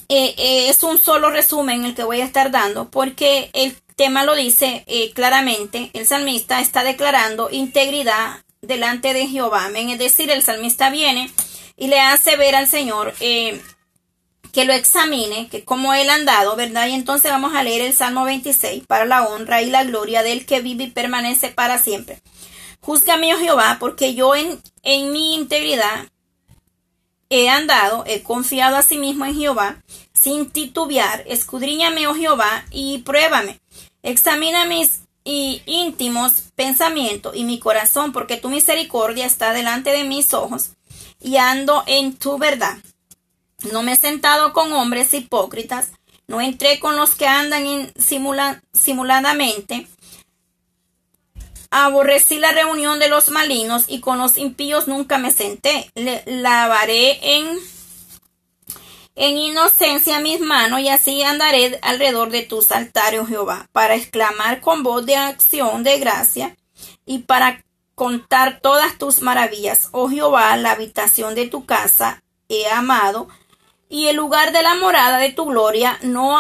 eh, 0.09 0.35
eh, 0.37 0.69
es 0.69 0.83
un 0.83 0.99
solo 0.99 1.31
resumen 1.31 1.85
el 1.85 1.95
que 1.95 2.05
voy 2.05 2.21
a 2.21 2.25
estar 2.25 2.51
dando 2.51 2.91
porque 2.91 3.51
el 3.53 3.77
tema 4.03 4.25
lo 4.25 4.35
dice 4.35 4.83
eh, 4.89 5.13
claramente, 5.13 5.91
el 5.93 6.09
salmista 6.09 6.61
está 6.61 6.83
declarando 6.83 7.51
integridad 7.53 8.43
delante 8.61 9.15
de 9.15 9.29
Jehová. 9.29 9.71
Es 9.73 9.97
decir, 9.97 10.29
el 10.29 10.43
salmista 10.43 10.91
viene 10.91 11.31
y 11.77 11.87
le 11.87 12.01
hace 12.01 12.35
ver 12.35 12.57
al 12.57 12.67
Señor 12.67 13.15
eh, 13.21 13.63
que 14.53 14.65
lo 14.65 14.73
examine, 14.73 15.49
que 15.49 15.63
como 15.63 15.95
él 15.95 16.11
ha 16.11 16.15
andado, 16.15 16.57
¿verdad? 16.57 16.89
Y 16.89 16.95
entonces 16.95 17.31
vamos 17.31 17.55
a 17.55 17.63
leer 17.63 17.83
el 17.83 17.93
Salmo 17.93 18.25
26 18.25 18.89
para 18.89 19.05
la 19.05 19.23
honra 19.23 19.63
y 19.63 19.71
la 19.71 19.85
gloria 19.85 20.25
del 20.25 20.47
que 20.47 20.61
vive 20.61 20.83
y 20.83 20.91
permanece 20.91 21.51
para 21.51 21.79
siempre. 21.79 22.21
Júzgame, 22.81 23.37
oh 23.37 23.39
Jehová, 23.39 23.77
porque 23.79 24.17
yo 24.17 24.35
en, 24.35 24.61
en 24.83 25.13
mi 25.13 25.37
integridad 25.37 26.09
he 27.31 27.49
andado, 27.49 28.03
he 28.09 28.25
confiado 28.25 28.75
a 28.75 28.83
sí 28.83 28.99
mismo 28.99 29.27
en 29.27 29.37
Jehová, 29.37 29.77
sin 30.13 30.51
titubear. 30.51 31.23
Escudriñame, 31.29 32.09
oh 32.09 32.17
Jehová, 32.17 32.65
y 32.73 32.99
pruébame. 32.99 33.61
Examina 34.03 34.65
mis 34.65 35.01
íntimos 35.25 36.33
pensamientos 36.57 37.37
y 37.37 37.45
mi 37.45 37.59
corazón, 37.61 38.13
porque 38.13 38.37
tu 38.37 38.49
misericordia 38.49 39.27
está 39.27 39.53
delante 39.53 39.91
de 39.91 40.05
mis 40.05 40.35
ojos, 40.35 40.71
y 41.21 41.37
ando 41.37 41.85
en 41.87 42.17
tu 42.17 42.39
verdad. 42.39 42.79
No 43.71 43.85
me 43.85 43.93
he 43.93 43.97
sentado 43.97 44.53
con 44.53 44.73
hombres 44.73 45.15
hipócritas, 45.15 45.93
no 46.27 46.41
entré 46.41 46.81
con 46.81 46.97
los 46.97 47.15
que 47.15 47.29
andan 47.29 47.93
simuladamente. 48.73 49.87
Aborrecí 51.71 52.39
la 52.39 52.53
reunión 52.53 52.99
de 52.99 53.09
los 53.09 53.29
malignos 53.29 53.85
y 53.87 54.01
con 54.01 54.19
los 54.19 54.37
impíos 54.37 54.89
nunca 54.89 55.19
me 55.19 55.31
senté. 55.31 55.91
Le 55.95 56.25
lavaré 56.27 57.39
en 57.39 57.57
en 59.15 59.37
inocencia 59.37 60.21
mis 60.21 60.41
manos 60.41 60.81
y 60.81 60.89
así 60.89 61.23
andaré 61.23 61.79
alrededor 61.83 62.31
de 62.31 62.43
tus 62.43 62.73
altares, 62.73 63.21
oh 63.21 63.27
Jehová, 63.27 63.69
para 63.73 63.95
exclamar 63.95 64.61
con 64.61 64.83
voz 64.83 65.05
de 65.05 65.17
acción 65.17 65.83
de 65.83 65.99
gracia 65.99 66.57
y 67.05 67.21
para 67.21 67.63
contar 67.95 68.61
todas 68.61 68.97
tus 68.99 69.21
maravillas, 69.21 69.89
oh 69.93 70.09
Jehová, 70.09 70.57
la 70.57 70.73
habitación 70.73 71.35
de 71.35 71.47
tu 71.47 71.67
casa 71.67 72.23
he 72.49 72.67
amado 72.69 73.29
y 73.89 74.07
el 74.07 74.17
lugar 74.17 74.53
de 74.53 74.63
la 74.63 74.75
morada 74.75 75.19
de 75.19 75.33
tu 75.33 75.47
gloria. 75.47 75.99
No 76.03 76.37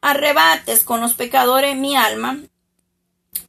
arrebates 0.00 0.84
con 0.84 1.00
los 1.00 1.14
pecadores 1.14 1.76
mi 1.76 1.96
alma 1.96 2.38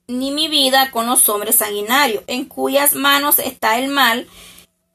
ni 0.07 0.31
mi 0.31 0.47
vida 0.47 0.91
con 0.91 1.05
los 1.05 1.29
hombres 1.29 1.57
sanguinarios, 1.57 2.23
en 2.27 2.45
cuyas 2.45 2.95
manos 2.95 3.39
está 3.39 3.77
el 3.77 3.89
mal 3.89 4.27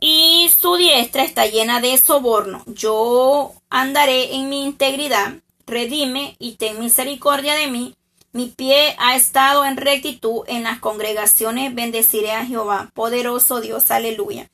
y 0.00 0.50
su 0.60 0.76
diestra 0.76 1.24
está 1.24 1.46
llena 1.46 1.80
de 1.80 1.96
soborno. 1.98 2.62
Yo 2.66 3.54
andaré 3.68 4.34
en 4.34 4.48
mi 4.48 4.64
integridad, 4.64 5.34
redime 5.66 6.36
y 6.38 6.52
ten 6.52 6.78
misericordia 6.78 7.54
de 7.54 7.66
mí. 7.68 7.94
Mi 8.32 8.46
pie 8.46 8.94
ha 8.98 9.16
estado 9.16 9.64
en 9.64 9.76
rectitud 9.76 10.42
en 10.46 10.64
las 10.64 10.78
congregaciones, 10.78 11.74
bendeciré 11.74 12.32
a 12.32 12.44
Jehová, 12.44 12.90
poderoso 12.94 13.60
Dios, 13.60 13.90
aleluya. 13.90 14.48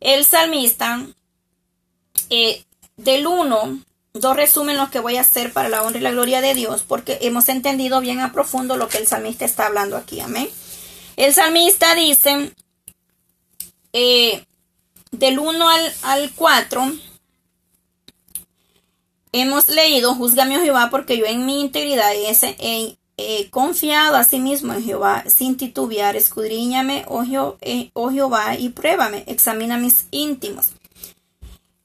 El 0.00 0.24
salmista, 0.24 1.06
eh, 2.28 2.64
del 2.96 3.26
1, 3.26 3.78
dos 4.12 4.36
resumen 4.36 4.76
los 4.76 4.90
que 4.90 4.98
voy 4.98 5.16
a 5.16 5.22
hacer 5.22 5.52
para 5.52 5.68
la 5.68 5.82
honra 5.82 5.98
y 5.98 6.02
la 6.02 6.10
gloria 6.10 6.40
de 6.40 6.54
Dios, 6.54 6.82
porque 6.86 7.18
hemos 7.22 7.48
entendido 7.48 8.00
bien 8.00 8.20
a 8.20 8.32
profundo 8.32 8.76
lo 8.76 8.88
que 8.88 8.98
el 8.98 9.06
salmista 9.06 9.44
está 9.44 9.66
hablando 9.66 9.96
aquí, 9.96 10.20
amén. 10.20 10.48
El 11.16 11.32
salmista 11.32 11.94
dice, 11.94 12.52
eh, 13.92 14.44
del 15.10 15.38
1 15.38 15.68
al, 15.68 15.94
al 16.02 16.32
4, 16.32 16.92
hemos 19.32 19.68
leído, 19.68 20.14
juzgame, 20.14 20.58
oh 20.58 20.62
Jehová, 20.62 20.88
porque 20.90 21.16
yo 21.16 21.26
en 21.26 21.46
mi 21.46 21.60
integridad 21.60 22.12
he, 22.14 22.96
confiado 23.50 24.16
a 24.16 24.24
sí 24.24 24.38
mismo 24.38 24.74
en 24.74 24.84
Jehová, 24.84 25.24
sin 25.26 25.56
titubear, 25.56 26.16
escudriñame, 26.16 27.04
oh, 27.08 27.24
eh, 27.60 27.90
oh, 27.94 28.10
Jehová, 28.10 28.56
y 28.58 28.70
pruébame, 28.70 29.24
examina 29.26 29.78
mis 29.78 30.06
íntimos. 30.10 30.72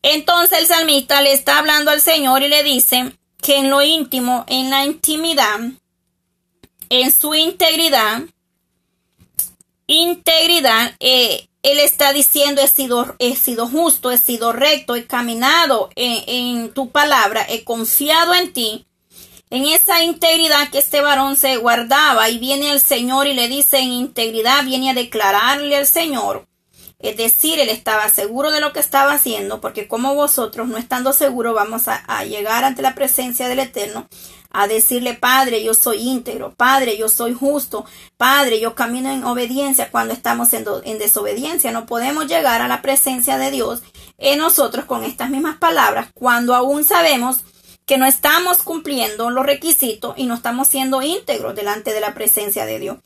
Entonces 0.01 0.60
el 0.60 0.68
salmista 0.68 1.22
le 1.22 1.32
está 1.32 1.60
hablando 1.60 1.92
al 1.92 2.01
Señor 2.01 2.42
y 2.42 2.48
le 2.48 2.63
dice 2.63 3.13
que 3.42 3.58
en 3.58 3.70
lo 3.70 3.82
íntimo, 3.82 4.46
en 4.48 4.70
la 4.70 4.84
intimidad, 4.84 5.60
en 6.90 7.12
su 7.13 7.34
integridad, 7.34 8.24
integridad, 9.88 10.96
eh, 11.00 11.48
él 11.63 11.80
está 11.80 12.12
diciendo, 12.12 12.62
he 12.62 12.68
sido, 12.68 13.15
he 13.20 13.36
sido 13.36 13.68
justo, 13.68 14.12
he 14.12 14.18
sido 14.18 14.51
recto, 14.51 14.96
he 14.96 15.06
caminado 15.06 15.89
en, 15.96 16.74
tu 16.74 16.89
palabra, 16.89 17.46
he 17.48 17.63
confiado 17.63 18.34
en 18.34 18.51
ti. 18.51 18.88
En 19.51 19.65
esa 19.65 20.01
integridad 20.03 20.70
que 20.72 20.80
este 20.80 21.01
varón 21.01 21.36
se 21.36 21.58
guardaba 21.58 22.30
y 22.30 22.39
viene 22.39 22.72
el 22.72 22.80
Señor 22.80 23.27
y 23.27 23.34
le 23.34 23.48
dice 23.48 23.80
en 23.80 23.89
integridad, 23.89 24.63
viene 24.63 24.89
a 24.89 24.94
declararle 24.94 25.75
al 25.75 25.86
Señor. 25.86 26.48
Es 27.00 27.18
decir, 27.18 27.60
él 27.60 27.70
estaba 27.70 28.10
seguro 28.10 28.51
de 28.51 28.62
lo 28.62 28.74
que 28.74 28.80
estaba 28.80 29.13
haciendo, 29.13 29.60
porque 29.60 29.88
como 29.88 30.15
vosotros, 30.15 30.68
no 30.68 30.77
estando 30.77 31.13
seguros, 31.13 31.53
vamos 31.53 31.88
a, 31.88 31.96
a 32.08 32.24
llegar 32.24 32.63
ante 32.63 32.82
la 32.82 32.96
presencia 32.96 33.50
del 33.50 33.60
Eterno 33.60 34.08
a 34.53 34.67
decirle, 34.67 35.13
Padre, 35.13 35.63
yo 35.63 35.74
soy 35.74 35.98
íntegro, 36.10 36.53
Padre, 36.53 36.98
yo 36.98 37.10
soy 37.10 37.34
justo, 37.34 37.86
Padre, 38.17 38.60
yo 38.60 38.75
camino 38.75 39.10
en 39.10 39.24
obediencia 39.24 39.89
cuando 39.91 40.13
estamos 40.13 40.53
en, 40.53 40.65
en, 40.84 41.00
desobediencia. 41.00 41.72
No 41.72 41.86
podemos 41.86 42.27
llegar 42.27 42.62
a 42.62 42.67
la 42.67 42.81
presencia 42.81 43.38
de 43.38 43.51
Dios 43.51 43.81
en 44.17 44.39
nosotros 44.39 44.86
con 44.86 45.03
estas 45.03 45.29
mismas 45.29 45.58
palabras 45.58 46.10
cuando 46.13 46.55
aún 46.55 46.84
sabemos 46.84 47.43
que 47.86 47.98
no 47.98 48.05
estamos 48.05 48.60
cumpliendo 48.60 49.29
los 49.29 49.46
requisitos 49.46 50.13
y 50.17 50.25
no 50.25 50.36
estamos 50.36 50.67
siendo 50.67 51.01
íntegros 51.01 51.55
delante 51.55 51.93
de 51.93 52.01
la 52.01 52.13
presencia 52.13 52.65
de 52.65 52.79
Dios. 52.79 52.98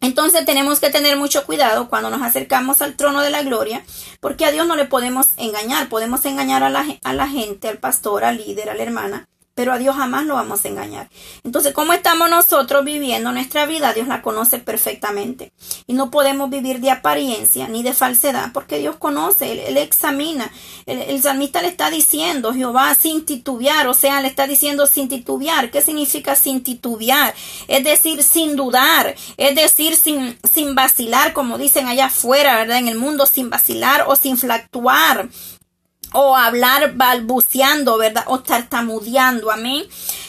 Entonces 0.00 0.44
tenemos 0.44 0.78
que 0.78 0.90
tener 0.90 1.16
mucho 1.16 1.46
cuidado 1.46 1.88
cuando 1.88 2.10
nos 2.10 2.22
acercamos 2.22 2.82
al 2.82 2.96
trono 2.96 3.22
de 3.22 3.30
la 3.30 3.42
gloria, 3.42 3.84
porque 4.20 4.44
a 4.44 4.52
Dios 4.52 4.66
no 4.66 4.76
le 4.76 4.84
podemos 4.84 5.30
engañar, 5.36 5.88
podemos 5.88 6.24
engañar 6.26 6.70
la, 6.70 6.86
a 7.02 7.12
la 7.12 7.28
gente, 7.28 7.68
al 7.68 7.78
pastor, 7.78 8.24
al 8.24 8.36
líder, 8.36 8.70
a 8.70 8.74
la 8.74 8.82
hermana, 8.82 9.28
pero 9.56 9.72
a 9.72 9.78
Dios 9.78 9.96
jamás 9.96 10.26
lo 10.26 10.34
vamos 10.34 10.62
a 10.62 10.68
engañar. 10.68 11.08
Entonces, 11.42 11.72
¿cómo 11.72 11.94
estamos 11.94 12.28
nosotros 12.28 12.84
viviendo 12.84 13.32
nuestra 13.32 13.64
vida? 13.64 13.94
Dios 13.94 14.06
la 14.06 14.20
conoce 14.20 14.58
perfectamente. 14.58 15.50
Y 15.86 15.94
no 15.94 16.10
podemos 16.10 16.50
vivir 16.50 16.80
de 16.80 16.90
apariencia 16.90 17.66
ni 17.66 17.82
de 17.82 17.94
falsedad, 17.94 18.52
porque 18.52 18.78
Dios 18.78 18.96
conoce, 18.96 19.66
Él, 19.66 19.78
examina. 19.78 20.52
El, 20.84 21.22
salmista 21.22 21.62
le 21.62 21.68
está 21.68 21.88
diciendo, 21.88 22.52
Jehová, 22.52 22.94
sin 22.94 23.24
titubear, 23.24 23.88
o 23.88 23.94
sea, 23.94 24.20
le 24.20 24.28
está 24.28 24.46
diciendo 24.46 24.86
sin 24.86 25.08
titubear. 25.08 25.70
¿Qué 25.70 25.80
significa 25.80 26.36
sin 26.36 26.62
titubear? 26.62 27.34
Es 27.66 27.82
decir, 27.82 28.22
sin 28.22 28.56
dudar, 28.56 29.14
es 29.38 29.54
decir, 29.56 29.96
sin, 29.96 30.38
sin 30.44 30.74
vacilar, 30.74 31.32
como 31.32 31.56
dicen 31.56 31.86
allá 31.86 32.06
afuera, 32.06 32.56
¿verdad? 32.58 32.76
En 32.76 32.88
el 32.88 32.98
mundo, 32.98 33.24
sin 33.24 33.48
vacilar 33.48 34.04
o 34.06 34.16
sin 34.16 34.36
fluctuar 34.36 35.30
o 36.12 36.36
hablar 36.36 36.94
balbuceando, 36.94 37.98
¿verdad? 37.98 38.24
O 38.26 38.40
tartamudeando, 38.40 39.50
amén. 39.50 39.84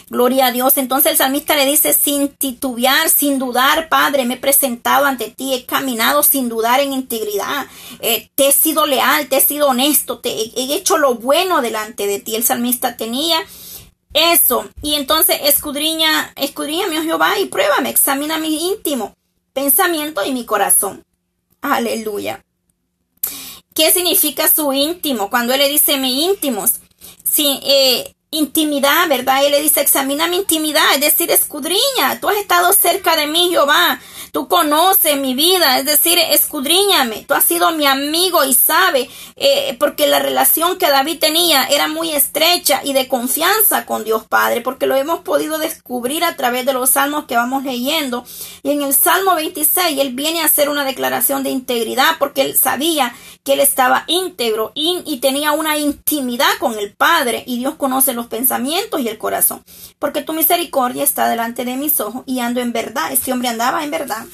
Gloria 0.10 0.48
a 0.48 0.52
Dios. 0.52 0.78
Entonces 0.78 1.12
el 1.12 1.18
salmista 1.18 1.56
le 1.56 1.66
dice, 1.66 1.94
sin 1.94 2.30
titubear, 2.30 3.10
sin 3.10 3.40
dudar, 3.40 3.90
Padre, 3.90 4.26
me 4.26 4.36
he 4.36 4.38
presentado 4.38 5.06
ante 5.06 5.30
ti, 5.30 5.54
he 5.54 5.66
caminado 5.66 6.24
sin 6.24 6.50
dudar 6.50 6.80
en 6.80 6.94
integridad, 6.94 7.68
eh, 8.00 8.30
te 8.36 8.50
he 8.50 8.52
sido 8.52 8.86
leal, 8.86 9.28
te 9.28 9.38
he 9.38 9.42
sido 9.42 9.68
honesto, 9.68 10.20
te 10.20 10.30
he 10.30 10.76
hecho 10.76 10.98
lo 10.98 11.16
bueno 11.16 11.62
delante 11.62 12.08
de 12.08 12.20
ti. 12.20 12.36
El 12.36 12.44
salmista 12.44 12.98
tenía 12.98 13.38
eso. 14.14 14.70
Y 14.82 14.96
entonces 14.96 15.38
escudriña, 15.44 16.34
escudriña 16.36 16.88
mi 16.88 16.98
oh 16.98 17.04
Jehová 17.04 17.40
y 17.40 17.46
pruébame, 17.46 17.90
examina 17.90 18.38
mi 18.38 18.70
íntimo 18.70 19.14
pensamiento 19.58 20.24
y 20.24 20.34
mi 20.34 20.46
corazón. 20.46 21.04
Aleluya. 21.62 22.46
¿Qué 23.78 23.92
significa 23.92 24.50
su 24.50 24.74
íntimo? 24.74 25.30
Cuando 25.30 25.54
él 25.54 25.60
le 25.60 25.70
dice 25.70 26.00
mi 26.00 26.26
íntimos. 26.26 26.80
Sí, 27.24 27.60
eh, 27.64 28.16
intimidad, 28.32 29.08
¿verdad? 29.08 29.46
Él 29.46 29.52
le 29.52 29.62
dice, 29.62 29.82
examina 29.82 30.28
mi 30.28 30.38
intimidad, 30.38 30.96
es 30.96 31.02
decir, 31.02 31.30
escudriña, 31.30 32.20
tú 32.20 32.28
has 32.28 32.38
estado 32.38 32.74
cerca 32.74 33.16
de 33.16 33.28
mí, 33.28 33.50
Jehová, 33.52 34.02
tú 34.38 34.48
conoces 34.48 35.17
mi 35.17 35.34
vida, 35.34 35.79
es 35.79 35.86
decir, 35.88 36.20
escudriñame, 36.20 37.25
tú 37.27 37.34
has 37.34 37.44
sido 37.44 37.72
mi 37.72 37.88
amigo 37.88 38.44
y 38.44 38.53
sabe, 38.53 39.10
eh, 39.36 39.75
porque 39.79 40.06
la 40.06 40.20
relación 40.20 40.77
que 40.77 40.88
David 40.88 41.17
tenía 41.17 41.65
era 41.65 41.88
muy 41.88 42.12
estrecha 42.12 42.82
y 42.84 42.94
de 42.94 43.08
confianza 43.08 43.88
con 43.88 44.03
Dios 44.03 44.25
Padre, 44.27 44.62
porque 44.62 44.86
lo 44.86 44.96
hemos 44.96 45.22
podido 45.22 45.58
descubrir 45.58 46.24
a 46.24 46.36
través 46.36 46.67
de 46.67 46.74
los 46.74 46.91
salmos 46.91 47.25
que 47.25 47.36
vamos 47.36 47.63
leyendo. 47.63 48.25
Y 48.62 48.70
en 48.70 48.84
el 48.84 48.94
Salmo 48.94 49.34
26, 49.34 50.00
él 50.00 50.13
viene 50.13 50.44
a 50.44 50.46
hacer 50.46 50.70
una 50.70 50.86
declaración 50.86 51.41
de 51.41 51.50
integridad, 51.50 52.20
porque 52.20 52.44
él 52.44 52.56
sabía 52.56 53.15
que 53.44 53.53
él 53.53 53.60
estaba 53.62 54.03
íntegro 54.06 54.72
y 54.75 55.17
tenía 55.20 55.53
una 55.53 55.77
intimidad 55.77 56.50
con 56.60 56.77
el 56.77 56.94
Padre 56.94 57.44
y 57.48 57.58
Dios 57.58 57.75
conoce 57.75 58.13
los 58.13 58.27
pensamientos 58.27 59.00
y 59.00 59.08
el 59.08 59.17
corazón. 59.17 59.63
Porque 59.98 60.22
tu 60.22 60.34
misericordia 60.34 61.03
está 61.03 61.27
delante 61.27 61.65
de 61.65 61.77
mis 61.77 62.00
ojos 62.01 62.24
y 62.25 62.39
ando 62.41 62.60
en 62.60 62.74
verdad. 62.74 63.12
Este 63.12 63.32
hombre 63.32 63.48
andaba 63.48 63.86
en 63.86 63.91
verdad. 63.91 64.27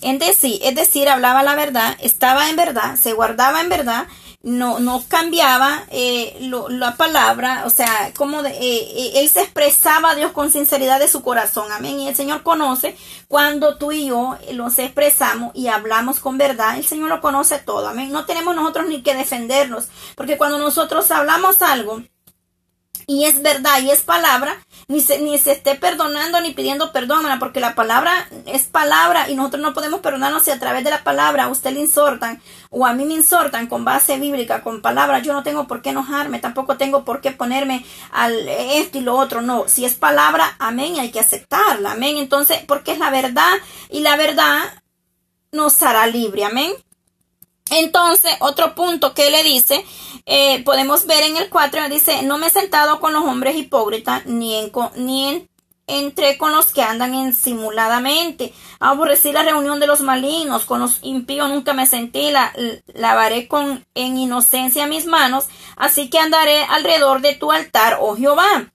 En 0.00 0.18
decir, 0.18 0.60
es 0.62 0.74
decir, 0.74 1.08
hablaba 1.08 1.42
la 1.42 1.54
verdad, 1.54 1.96
estaba 2.00 2.50
en 2.50 2.56
verdad, 2.56 2.96
se 2.96 3.12
guardaba 3.12 3.60
en 3.60 3.68
verdad 3.68 4.06
no, 4.42 4.80
no 4.80 5.04
cambiaba 5.06 5.84
eh, 5.90 6.36
la 6.40 6.96
palabra, 6.96 7.62
o 7.64 7.70
sea, 7.70 8.12
como 8.16 8.42
eh, 8.42 8.52
eh, 8.60 9.12
él 9.16 9.28
se 9.28 9.42
expresaba 9.42 10.10
a 10.10 10.14
Dios 10.16 10.32
con 10.32 10.50
sinceridad 10.50 10.98
de 10.98 11.08
su 11.08 11.22
corazón, 11.22 11.70
amén. 11.70 12.00
Y 12.00 12.08
el 12.08 12.16
Señor 12.16 12.42
conoce 12.42 12.96
cuando 13.28 13.76
tú 13.76 13.92
y 13.92 14.06
yo 14.06 14.36
los 14.52 14.78
expresamos 14.78 15.52
y 15.54 15.68
hablamos 15.68 16.18
con 16.18 16.38
verdad, 16.38 16.76
el 16.76 16.84
Señor 16.84 17.08
lo 17.08 17.20
conoce 17.20 17.58
todo, 17.58 17.88
amén. 17.88 18.10
No 18.10 18.24
tenemos 18.24 18.56
nosotros 18.56 18.86
ni 18.88 19.02
que 19.02 19.14
defendernos, 19.14 19.86
porque 20.16 20.36
cuando 20.36 20.58
nosotros 20.58 21.10
hablamos 21.12 21.62
algo, 21.62 22.02
y 23.12 23.26
es 23.26 23.42
verdad 23.42 23.82
y 23.82 23.90
es 23.90 24.00
palabra, 24.00 24.56
ni 24.88 25.02
se, 25.02 25.18
ni 25.20 25.36
se 25.36 25.52
esté 25.52 25.74
perdonando 25.74 26.40
ni 26.40 26.54
pidiendo 26.54 26.92
perdón, 26.92 27.26
porque 27.38 27.60
la 27.60 27.74
palabra 27.74 28.26
es 28.46 28.64
palabra 28.64 29.28
y 29.28 29.34
nosotros 29.34 29.60
no 29.60 29.74
podemos 29.74 30.00
perdonarnos 30.00 30.44
si 30.44 30.50
a 30.50 30.58
través 30.58 30.82
de 30.82 30.88
la 30.88 31.04
palabra 31.04 31.44
a 31.44 31.48
usted 31.48 31.72
le 31.72 31.80
insortan 31.80 32.40
o 32.70 32.86
a 32.86 32.94
mí 32.94 33.04
me 33.04 33.12
insortan 33.12 33.66
con 33.66 33.84
base 33.84 34.18
bíblica, 34.18 34.62
con 34.62 34.80
palabra, 34.80 35.18
yo 35.18 35.34
no 35.34 35.42
tengo 35.42 35.66
por 35.66 35.82
qué 35.82 35.90
enojarme, 35.90 36.38
tampoco 36.38 36.78
tengo 36.78 37.04
por 37.04 37.20
qué 37.20 37.32
ponerme 37.32 37.84
al 38.12 38.48
esto 38.48 38.96
y 38.96 39.02
lo 39.02 39.14
otro, 39.14 39.42
no, 39.42 39.64
si 39.68 39.84
es 39.84 39.94
palabra, 39.94 40.56
amén, 40.58 40.98
hay 40.98 41.10
que 41.10 41.20
aceptarla, 41.20 41.92
amén, 41.92 42.16
entonces, 42.16 42.60
porque 42.66 42.92
es 42.92 42.98
la 42.98 43.10
verdad 43.10 43.52
y 43.90 44.00
la 44.00 44.16
verdad 44.16 44.62
nos 45.50 45.82
hará 45.82 46.06
libre, 46.06 46.46
amén. 46.46 46.72
Entonces, 47.72 48.34
otro 48.40 48.74
punto 48.74 49.14
que 49.14 49.30
le 49.30 49.42
dice, 49.42 49.82
eh, 50.26 50.62
podemos 50.62 51.06
ver 51.06 51.22
en 51.22 51.38
el 51.38 51.48
4, 51.48 51.88
dice, 51.88 52.22
no 52.22 52.36
me 52.36 52.48
he 52.48 52.50
sentado 52.50 53.00
con 53.00 53.14
los 53.14 53.24
hombres 53.24 53.56
hipócritas, 53.56 54.26
ni, 54.26 54.56
en, 54.56 54.70
ni 54.96 55.48
entré 55.86 56.36
con 56.36 56.52
los 56.52 56.70
que 56.70 56.82
andan 56.82 57.14
insimuladamente. 57.14 58.52
Aborrecí 58.78 59.32
la 59.32 59.42
reunión 59.42 59.80
de 59.80 59.86
los 59.86 60.02
malignos, 60.02 60.66
con 60.66 60.80
los 60.80 60.98
impíos 61.00 61.48
nunca 61.48 61.72
me 61.72 61.86
sentí, 61.86 62.30
la, 62.30 62.52
lavaré 62.92 63.48
con 63.48 63.86
en 63.94 64.18
inocencia 64.18 64.86
mis 64.86 65.06
manos, 65.06 65.46
así 65.76 66.10
que 66.10 66.18
andaré 66.18 66.64
alrededor 66.64 67.22
de 67.22 67.36
tu 67.36 67.52
altar, 67.52 67.96
oh 68.02 68.16
Jehová, 68.16 68.70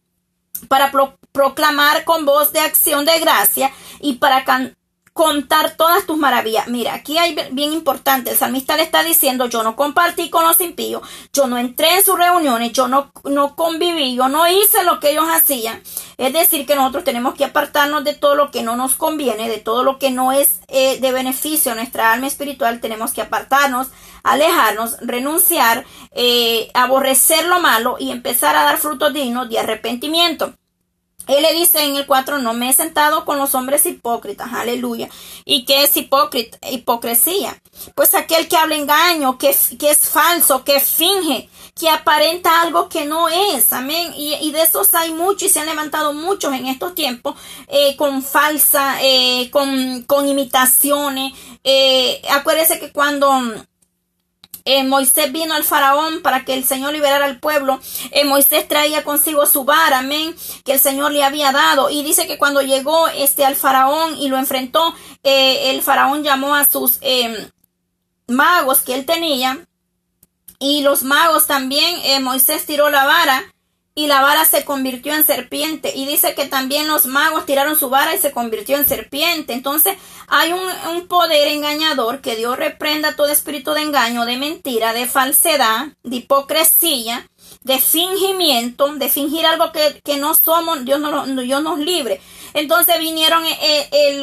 para 0.70 0.92
proclamar 1.32 2.04
con 2.04 2.26
voz 2.26 2.52
de 2.52 2.62
acción 2.62 3.06
de 3.06 3.20
gracia 3.20 3.72
y 4.00 4.14
para 4.14 4.44
cantar 4.44 4.76
contar 5.18 5.72
todas 5.72 6.06
tus 6.06 6.16
maravillas. 6.16 6.68
Mira, 6.68 6.94
aquí 6.94 7.18
hay 7.18 7.36
bien 7.52 7.74
importante, 7.74 8.30
el 8.30 8.38
salmista 8.38 8.78
le 8.78 8.84
está 8.84 9.02
diciendo, 9.02 9.48
yo 9.48 9.64
no 9.64 9.76
compartí 9.76 10.30
con 10.30 10.44
los 10.44 10.62
impíos, 10.62 11.02
yo 11.34 11.48
no 11.48 11.58
entré 11.58 11.96
en 11.96 12.06
sus 12.06 12.20
reuniones, 12.20 12.72
yo 12.72 12.88
no, 12.88 13.12
no 13.24 13.56
conviví, 13.56 14.16
yo 14.16 14.30
no 14.30 14.48
hice 14.48 14.84
lo 14.84 15.00
que 15.00 15.12
ellos 15.12 15.26
hacían. 15.28 15.82
Es 16.18 16.34
decir, 16.34 16.68
que 16.68 16.76
nosotros 16.76 17.04
tenemos 17.04 17.34
que 17.34 17.46
apartarnos 17.46 18.04
de 18.04 18.14
todo 18.14 18.36
lo 18.36 18.52
que 18.52 18.62
no 18.62 18.76
nos 18.76 18.94
conviene, 18.94 19.50
de 19.50 19.58
todo 19.58 19.84
lo 19.84 19.98
que 19.98 20.12
no 20.12 20.32
es 20.32 20.60
eh, 20.68 21.00
de 21.00 21.12
beneficio 21.12 21.72
a 21.72 21.76
nuestra 21.76 22.14
alma 22.14 22.28
espiritual, 22.28 22.80
tenemos 22.80 23.12
que 23.12 23.24
apartarnos, 23.24 23.88
alejarnos, 24.22 24.98
renunciar, 25.02 25.84
eh, 26.12 26.70
aborrecer 26.76 27.48
lo 27.48 27.60
malo 27.60 27.98
y 28.00 28.12
empezar 28.12 28.56
a 28.56 28.64
dar 28.64 28.78
frutos 28.78 29.14
dignos 29.14 29.50
de 29.50 29.58
arrepentimiento. 29.58 30.54
Él 31.28 31.42
le 31.42 31.54
dice 31.54 31.84
en 31.84 31.96
el 31.96 32.06
4, 32.06 32.40
no 32.40 32.54
me 32.54 32.70
he 32.70 32.74
sentado 32.74 33.26
con 33.26 33.38
los 33.38 33.56
hombres 33.56 33.86
hipócritas, 33.86 34.54
aleluya. 34.54 35.10
¿Y 35.46 35.66
qué 35.66 35.84
es 35.84 35.96
hipócrita, 35.98 36.58
hipocresía? 36.70 37.62
Pues 37.96 38.14
aquel 38.14 38.48
que 38.48 38.58
habla 38.58 38.76
engaño, 38.76 39.38
que, 39.38 39.56
que 39.78 39.92
es 39.92 40.10
falso, 40.10 40.64
que 40.64 40.80
finge, 40.80 41.50
que 41.78 41.90
aparenta 41.90 42.62
algo 42.62 42.90
que 42.90 43.06
no 43.06 43.30
es, 43.30 43.72
amén. 43.74 44.14
Y, 44.16 44.52
de 44.52 44.62
esos 44.62 44.94
hay 44.96 45.12
muchos 45.12 45.44
y 45.44 45.50
se 45.50 45.60
han 45.60 45.68
levantado 45.68 46.14
muchos 46.14 46.54
en 46.54 46.68
estos 46.68 46.96
tiempos 46.96 47.36
eh, 47.68 47.96
con 47.96 48.24
falsa, 48.24 48.98
eh, 49.02 49.50
con, 49.52 50.04
con 50.04 50.28
imitaciones. 50.28 51.34
Eh, 51.64 52.22
acuérdese 52.30 52.80
que 52.80 52.92
cuando 52.92 53.30
eh, 54.68 54.84
Moisés 54.84 55.32
vino 55.32 55.54
al 55.54 55.64
faraón 55.64 56.22
para 56.22 56.44
que 56.44 56.54
el 56.54 56.66
Señor 56.66 56.92
liberara 56.92 57.24
al 57.24 57.40
pueblo. 57.40 57.80
Eh, 58.12 58.26
Moisés 58.26 58.68
traía 58.68 59.06
consigo 59.06 59.46
su 59.46 59.64
vara, 59.64 60.00
amén, 60.00 60.36
que 60.66 60.74
el 60.74 60.80
Señor 60.82 61.14
le 61.14 61.24
había 61.24 61.54
dado. 61.54 61.90
Y 61.90 62.04
dice 62.04 62.28
que 62.28 62.38
cuando 62.38 62.62
llegó 62.62 63.08
este 63.08 63.46
al 63.46 63.56
faraón 63.56 64.18
y 64.18 64.28
lo 64.28 64.38
enfrentó, 64.38 64.94
eh, 65.24 65.72
el 65.72 65.82
faraón 65.82 66.24
llamó 66.24 66.54
a 66.54 66.66
sus 66.66 66.98
em, 67.00 67.34
magos 68.28 68.82
que 68.82 68.94
él 68.94 69.06
tenía. 69.06 69.66
Y 70.60 70.82
los 70.82 71.04
magos 71.04 71.48
también, 71.48 72.24
Moisés 72.24 72.66
tiró 72.66 72.90
la 72.90 73.06
vara 73.06 73.54
y 73.98 74.06
la 74.06 74.22
vara 74.22 74.46
se 74.46 74.64
convirtió 74.64 75.16
en 75.16 75.26
serpiente. 75.26 75.92
Y 75.96 76.06
dice 76.06 76.36
que 76.36 76.46
también 76.46 76.88
los 76.88 77.08
magos 77.08 77.48
tiraron 77.48 77.76
su 77.76 77.90
vara 77.90 78.14
y 78.14 78.20
se 78.20 78.32
convirtió 78.32 78.78
en 78.78 78.88
serpiente. 78.88 79.54
Entonces 79.54 79.98
hay 80.28 80.54
un, 80.54 81.08
poder 81.08 81.48
engañador 81.48 82.22
que 82.22 82.36
Dios 82.36 82.58
reprenda 82.58 83.16
todo 83.16 83.30
espíritu 83.30 83.72
de 83.72 83.82
engaño, 83.82 84.26
de 84.26 84.38
mentira, 84.38 84.94
de 84.94 85.08
falsedad, 85.08 85.88
de 86.04 86.18
hipocresía, 86.18 87.28
de 87.64 87.80
fingimiento, 87.80 88.94
de 88.94 89.10
fingir 89.10 89.48
algo 89.48 89.72
que, 89.72 90.18
no 90.18 90.36
somos, 90.36 90.86
Dios, 90.86 91.00
no, 91.00 91.26
Dios 91.26 91.64
nos 91.64 91.80
libre. 91.80 92.22
Entonces 92.54 93.00
vinieron 93.00 93.44
eh, 93.48 93.90
eh, 93.92 94.22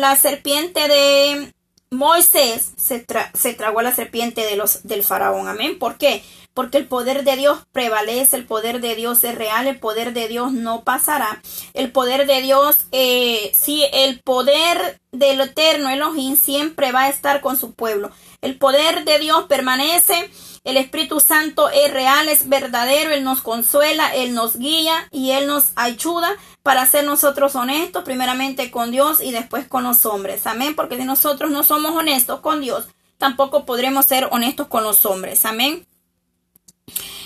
la 0.00 0.16
serpiente 0.16 0.88
de 0.88 1.52
Moisés, 1.90 2.72
se, 2.76 3.06
se 3.34 3.54
tragó 3.54 3.78
a 3.78 3.84
la 3.84 3.94
serpiente 3.94 4.40
de 4.40 4.56
los, 4.56 4.82
del 4.82 5.04
faraón. 5.04 5.46
Amén. 5.46 5.78
¿Por 5.78 5.96
qué? 5.96 6.24
Porque 6.54 6.78
el 6.78 6.86
poder 6.86 7.24
de 7.24 7.36
Dios 7.36 7.60
prevalece, 7.72 8.36
el 8.36 8.44
poder 8.44 8.80
de 8.80 8.94
Dios 8.94 9.24
es 9.24 9.34
real, 9.34 9.66
el 9.66 9.78
poder 9.78 10.12
de 10.12 10.28
Dios 10.28 10.52
no 10.52 10.84
pasará. 10.84 11.42
El 11.74 11.92
poder 11.92 12.26
de 12.26 12.42
Dios, 12.42 12.86
eh, 12.92 13.52
sí, 13.54 13.84
el 13.92 14.20
poder 14.20 15.00
del 15.12 15.40
eterno 15.40 15.90
Elohim 15.90 16.36
siempre 16.36 16.92
va 16.92 17.02
a 17.02 17.08
estar 17.08 17.40
con 17.40 17.56
su 17.56 17.74
pueblo. 17.74 18.10
El 18.40 18.58
poder 18.58 19.04
de 19.04 19.18
Dios 19.18 19.44
permanece, 19.44 20.30
el 20.64 20.76
Espíritu 20.76 21.20
Santo 21.20 21.68
es 21.70 21.92
real, 21.92 22.28
es 22.28 22.48
verdadero, 22.48 23.10
Él 23.10 23.24
nos 23.24 23.40
consuela, 23.40 24.14
Él 24.14 24.34
nos 24.34 24.56
guía 24.56 25.08
y 25.10 25.30
Él 25.30 25.46
nos 25.46 25.72
ayuda 25.74 26.36
para 26.62 26.86
ser 26.86 27.04
nosotros 27.04 27.54
honestos, 27.56 28.04
primeramente 28.04 28.70
con 28.70 28.90
Dios 28.90 29.20
y 29.20 29.32
después 29.32 29.66
con 29.66 29.84
los 29.84 30.06
hombres. 30.06 30.46
Amén, 30.46 30.74
porque 30.76 30.96
si 30.96 31.04
nosotros 31.04 31.50
no 31.50 31.62
somos 31.62 31.92
honestos 31.96 32.40
con 32.40 32.60
Dios, 32.60 32.86
tampoco 33.18 33.64
podremos 33.64 34.06
ser 34.06 34.28
honestos 34.30 34.68
con 34.68 34.84
los 34.84 35.04
hombres. 35.06 35.44
Amén. 35.44 35.86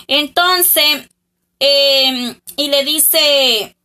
Entonces, 0.08 1.08
em, 1.58 2.38
y 2.56 2.68
le 2.68 2.84
dice 2.84 3.76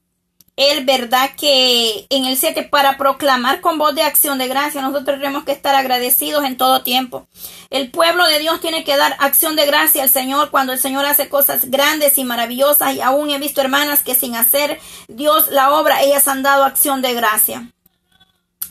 él, 0.58 0.86
¿verdad? 0.86 1.32
Que 1.36 2.06
en 2.10 2.26
el 2.26 2.38
7, 2.38 2.64
para 2.64 2.98
proclamar 2.98 3.62
con 3.62 3.78
voz 3.78 3.96
de 3.96 4.04
acción 4.04 4.38
de 4.38 4.48
gracia, 4.48 4.82
nosotros 4.82 5.18
tenemos 5.20 5.44
que 5.44 5.52
estar 5.52 5.76
agradecidos 5.76 6.44
en 6.44 6.58
todo 6.58 6.84
tiempo. 6.84 7.28
El 7.70 7.90
pueblo 7.90 8.26
de 8.28 8.40
Dios 8.40 8.60
tiene 8.62 8.84
que 8.84 8.98
dar 8.98 9.16
acción 9.20 9.56
de 9.56 9.66
gracia 9.66 10.04
al 10.04 10.10
Señor 10.10 10.52
cuando 10.52 10.74
el 10.74 10.80
Señor 10.80 11.06
hace 11.06 11.30
cosas 11.30 11.72
grandes 11.72 12.18
y 12.18 12.24
maravillosas. 12.24 12.96
Y 12.96 13.02
aún 13.02 13.30
he 13.32 13.40
visto 13.40 13.62
hermanas 13.62 14.04
que 14.04 14.16
sin 14.16 14.36
hacer 14.36 14.80
Dios 15.08 15.48
la 15.50 15.74
obra, 15.74 16.02
ellas 16.02 16.28
han 16.28 16.44
dado 16.44 16.64
acción 16.64 17.02
de 17.02 17.14
gracia. 17.14 17.72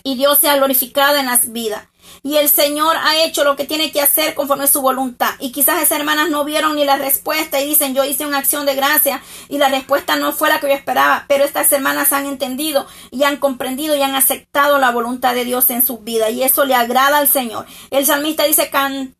Y 0.02 0.16
Dios 0.16 0.38
se 0.38 0.48
ha 0.48 0.56
glorificado 0.56 1.16
en 1.16 1.26
las 1.26 1.52
vidas. 1.52 1.86
Y 2.22 2.36
el 2.36 2.48
Señor 2.48 2.96
ha 2.96 3.22
hecho 3.22 3.44
lo 3.44 3.56
que 3.56 3.64
tiene 3.64 3.92
que 3.92 4.00
hacer 4.00 4.34
conforme 4.34 4.64
a 4.64 4.68
su 4.68 4.82
voluntad. 4.82 5.34
Y 5.38 5.52
quizás 5.52 5.82
esas 5.82 5.98
hermanas 5.98 6.28
no 6.28 6.44
vieron 6.44 6.76
ni 6.76 6.84
la 6.84 6.96
respuesta 6.96 7.60
y 7.60 7.66
dicen, 7.66 7.94
yo 7.94 8.04
hice 8.04 8.26
una 8.26 8.38
acción 8.38 8.66
de 8.66 8.74
gracia 8.74 9.22
y 9.48 9.58
la 9.58 9.68
respuesta 9.68 10.16
no 10.16 10.32
fue 10.32 10.48
la 10.48 10.60
que 10.60 10.68
yo 10.68 10.74
esperaba. 10.74 11.24
Pero 11.28 11.44
estas 11.44 11.70
hermanas 11.72 12.12
han 12.12 12.26
entendido 12.26 12.86
y 13.10 13.22
han 13.22 13.36
comprendido 13.36 13.96
y 13.96 14.02
han 14.02 14.14
aceptado 14.14 14.78
la 14.78 14.90
voluntad 14.90 15.34
de 15.34 15.44
Dios 15.44 15.70
en 15.70 15.84
su 15.84 15.98
vida. 15.98 16.30
Y 16.30 16.42
eso 16.42 16.64
le 16.64 16.74
agrada 16.74 17.18
al 17.18 17.28
Señor. 17.28 17.66
El 17.90 18.04
salmista 18.06 18.44
dice, 18.44 18.70
can 18.70 19.14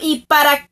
y 0.00 0.20
para 0.26 0.68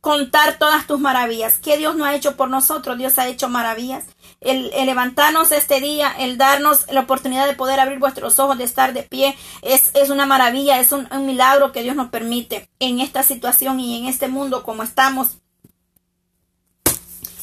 contar 0.00 0.58
todas 0.58 0.86
tus 0.86 1.00
maravillas. 1.00 1.58
¿Qué 1.58 1.76
Dios 1.78 1.96
no 1.96 2.04
ha 2.04 2.14
hecho 2.14 2.36
por 2.36 2.48
nosotros? 2.48 2.98
Dios 2.98 3.18
ha 3.18 3.26
hecho 3.28 3.48
maravillas. 3.48 4.04
El, 4.44 4.70
levantarnos 4.86 5.52
este 5.52 5.80
día, 5.80 6.14
el 6.18 6.38
darnos 6.38 6.86
la 6.90 7.00
oportunidad 7.00 7.46
de 7.46 7.54
poder 7.54 7.80
abrir 7.80 7.98
vuestros 7.98 8.38
ojos, 8.38 8.58
de 8.58 8.64
estar 8.64 8.92
de 8.92 9.02
pie, 9.02 9.36
es, 9.62 9.90
es 9.94 10.10
una 10.10 10.26
maravilla, 10.26 10.78
es 10.80 10.92
un, 10.92 11.08
milagro 11.24 11.72
que 11.72 11.82
Dios 11.82 11.96
nos 11.96 12.10
permite 12.10 12.68
en 12.78 13.00
esta 13.00 13.22
situación 13.22 13.80
y 13.80 13.98
en 13.98 14.06
este 14.06 14.28
mundo 14.28 14.62
como 14.62 14.82
estamos. 14.82 15.38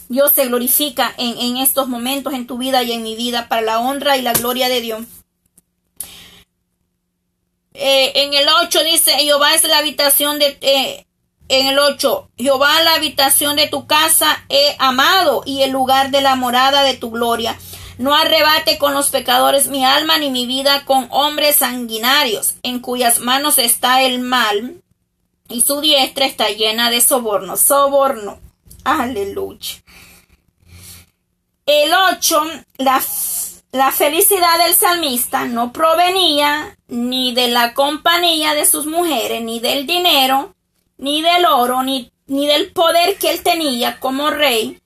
Dios 0.10 0.32
se 0.34 0.46
glorifica 0.46 1.14
en, 1.18 1.38
en 1.38 1.58
estos 1.58 1.88
momentos 1.88 2.34
en 2.34 2.46
tu 2.46 2.58
vida 2.58 2.84
y 2.84 2.92
en 2.92 3.02
mi 3.04 3.16
vida 3.16 3.48
para 3.48 3.62
la 3.62 3.80
honra 3.80 4.18
y 4.18 4.22
la 4.22 4.34
gloria 4.34 4.70
de 4.70 4.82
Dios. 4.82 5.06
Eh, 7.74 8.12
en 8.16 8.34
el 8.34 8.48
8 8.64 8.84
dice, 8.84 9.12
Jehová 9.14 9.56
es 9.56 9.64
la 9.64 9.78
habitación 9.78 10.40
de, 10.40 10.58
eh, 10.62 11.06
en 11.52 11.68
el 11.68 11.80
8, 11.80 12.30
Jehová 12.38 12.82
la 12.82 12.94
habitación 12.94 13.58
de 13.58 13.68
tu 13.68 13.86
casa 13.86 14.46
he 14.48 14.78
amado 14.80 15.44
y 15.46 15.64
el 15.64 15.72
lugar 15.72 16.10
de 16.10 16.22
la 16.22 16.38
morada 16.38 16.82
de 16.84 16.94
tu 16.94 17.12
gloria. 17.12 17.60
No 17.98 18.16
arrebate 18.16 18.78
con 18.78 18.94
los 18.94 19.10
pecadores 19.10 19.68
mi 19.68 19.84
alma 19.84 20.18
ni 20.18 20.30
mi 20.30 20.46
vida 20.46 20.86
con 20.86 21.10
hombres 21.12 21.58
sanguinarios, 21.58 22.56
en 22.64 22.80
cuyas 22.80 23.20
manos 23.20 23.58
está 23.58 24.02
el 24.02 24.20
mal 24.20 24.82
y 25.50 25.62
su 25.64 25.82
diestra 25.82 26.26
está 26.26 26.48
llena 26.48 26.90
de 26.90 27.02
soborno. 27.02 27.58
Soborno. 27.58 28.40
Aleluya. 28.86 29.84
El 31.66 31.92
8, 32.16 32.44
la, 32.78 33.04
la 33.74 33.92
felicidad 33.92 34.58
del 34.64 34.74
salmista 34.74 35.44
no 35.44 35.74
provenía 35.74 36.78
ni 36.88 37.36
de 37.36 37.50
la 37.50 37.74
compañía 37.74 38.54
de 38.54 38.66
sus 38.66 38.86
mujeres, 38.86 39.42
ni 39.42 39.60
del 39.60 39.86
dinero, 39.86 40.56
ni 41.02 41.22
del 41.22 41.46
oro, 41.46 41.84
ni, 41.84 42.10
ni 42.28 42.48
del 42.48 42.72
poder 42.72 43.18
que 43.18 43.32
él 43.32 43.44
tenía 43.44 44.00
como 44.00 44.30
rey. 44.30 44.80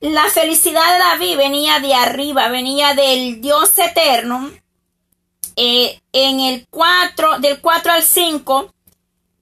La 0.00 0.24
felicidad 0.30 0.92
de 0.94 0.98
David 0.98 1.36
venía 1.36 1.80
de 1.80 1.92
arriba, 1.92 2.48
venía 2.48 2.94
del 2.94 3.42
Dios 3.42 3.78
eterno. 3.78 4.50
Eh, 5.56 6.00
en 6.12 6.40
el 6.40 6.66
4, 6.70 7.40
del 7.40 7.60
4 7.60 7.92
al 7.92 8.02
5, 8.02 8.72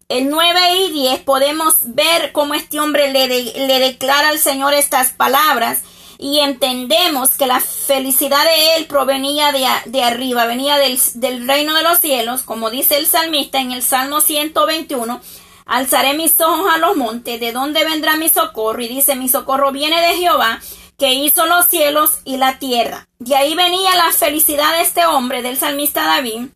el 0.08 0.28
9 0.30 0.60
y 0.86 0.90
10, 0.92 1.20
podemos 1.20 1.76
ver 1.82 2.32
cómo 2.32 2.54
este 2.54 2.80
hombre 2.80 3.12
le, 3.12 3.28
le 3.28 3.78
declara 3.78 4.30
al 4.30 4.38
Señor 4.38 4.72
estas 4.72 5.12
palabras 5.12 5.82
y 6.18 6.40
entendemos 6.40 7.30
que 7.30 7.46
la 7.46 7.60
felicidad 7.60 8.42
de 8.44 8.76
él 8.76 8.86
provenía 8.86 9.52
de, 9.52 9.66
de 9.86 10.02
arriba, 10.02 10.46
venía 10.46 10.78
del, 10.78 10.98
del, 11.14 11.46
reino 11.46 11.74
de 11.74 11.82
los 11.82 12.00
cielos, 12.00 12.42
como 12.42 12.70
dice 12.70 12.96
el 12.96 13.06
salmista 13.06 13.60
en 13.60 13.72
el 13.72 13.82
Salmo 13.82 14.20
121, 14.20 15.20
Alzaré 15.66 16.14
mis 16.14 16.40
ojos 16.40 16.72
a 16.72 16.78
los 16.78 16.96
montes, 16.96 17.40
¿de 17.40 17.50
dónde 17.50 17.84
vendrá 17.84 18.16
mi 18.16 18.28
socorro? 18.28 18.80
Y 18.80 18.88
dice, 18.88 19.16
mi 19.16 19.28
socorro 19.28 19.72
viene 19.72 20.00
de 20.00 20.14
Jehová, 20.14 20.60
que 20.96 21.12
hizo 21.14 21.44
los 21.46 21.66
cielos 21.66 22.20
y 22.24 22.36
la 22.36 22.60
tierra. 22.60 23.08
De 23.18 23.34
ahí 23.34 23.56
venía 23.56 23.96
la 23.96 24.12
felicidad 24.12 24.76
de 24.76 24.82
este 24.82 25.04
hombre, 25.06 25.42
del 25.42 25.58
salmista 25.58 26.04
David. 26.04 26.50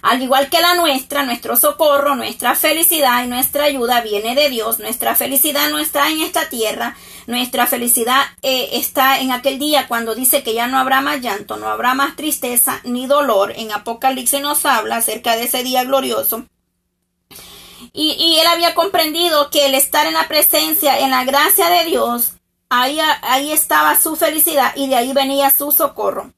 Al 0.00 0.22
igual 0.22 0.48
que 0.48 0.60
la 0.60 0.76
nuestra, 0.76 1.24
nuestro 1.24 1.56
socorro, 1.56 2.14
nuestra 2.14 2.54
felicidad 2.54 3.24
y 3.24 3.26
nuestra 3.26 3.64
ayuda 3.64 4.00
viene 4.00 4.36
de 4.36 4.48
Dios. 4.48 4.78
Nuestra 4.78 5.16
felicidad 5.16 5.68
no 5.70 5.80
está 5.80 6.08
en 6.08 6.22
esta 6.22 6.48
tierra. 6.48 6.96
Nuestra 7.26 7.66
felicidad 7.66 8.22
eh, 8.42 8.70
está 8.74 9.18
en 9.18 9.32
aquel 9.32 9.58
día 9.58 9.88
cuando 9.88 10.14
dice 10.14 10.44
que 10.44 10.54
ya 10.54 10.68
no 10.68 10.78
habrá 10.78 11.00
más 11.00 11.20
llanto, 11.20 11.56
no 11.56 11.66
habrá 11.66 11.94
más 11.94 12.14
tristeza 12.14 12.80
ni 12.84 13.06
dolor. 13.06 13.52
En 13.56 13.72
Apocalipsis 13.72 14.40
nos 14.40 14.64
habla 14.64 14.98
acerca 14.98 15.34
de 15.34 15.44
ese 15.44 15.64
día 15.64 15.82
glorioso. 15.82 16.46
Y, 17.92 18.38
él 18.40 18.46
había 18.46 18.74
comprendido 18.74 19.50
que 19.50 19.66
el 19.66 19.74
estar 19.74 20.06
en 20.06 20.14
la 20.14 20.28
presencia, 20.28 20.98
en 20.98 21.10
la 21.10 21.24
gracia 21.24 21.68
de 21.68 21.84
Dios, 21.84 22.32
ahí, 22.68 22.98
ahí 23.22 23.52
estaba 23.52 24.00
su 24.00 24.16
felicidad 24.16 24.72
y 24.76 24.88
de 24.88 24.96
ahí 24.96 25.12
venía 25.12 25.50
su 25.50 25.70
socorro. 25.72 26.32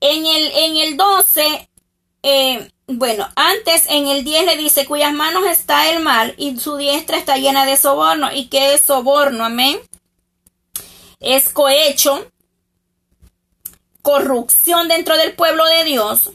En 0.00 0.26
el, 0.26 0.52
en 0.52 0.76
el 0.76 0.96
12, 0.96 1.70
eh, 2.22 2.70
bueno, 2.86 3.26
antes 3.36 3.86
en 3.88 4.06
el 4.08 4.24
10 4.24 4.46
le 4.46 4.56
dice, 4.58 4.86
cuyas 4.86 5.12
manos 5.12 5.44
está 5.46 5.90
el 5.90 6.02
mal 6.02 6.34
y 6.36 6.58
su 6.58 6.76
diestra 6.76 7.16
está 7.16 7.36
llena 7.38 7.64
de 7.64 7.76
soborno. 7.76 8.30
¿Y 8.32 8.48
qué 8.48 8.74
es 8.74 8.82
soborno? 8.82 9.44
Amén. 9.44 9.80
Es 11.20 11.48
cohecho, 11.48 12.30
corrupción 14.02 14.88
dentro 14.88 15.16
del 15.16 15.34
pueblo 15.34 15.64
de 15.64 15.84
Dios, 15.84 16.30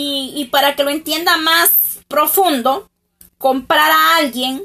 y, 0.00 0.44
para 0.46 0.76
que 0.76 0.84
lo 0.84 0.90
entienda 0.90 1.36
más 1.36 1.98
profundo, 2.08 2.88
comprar 3.36 3.90
a 3.90 4.16
alguien 4.16 4.62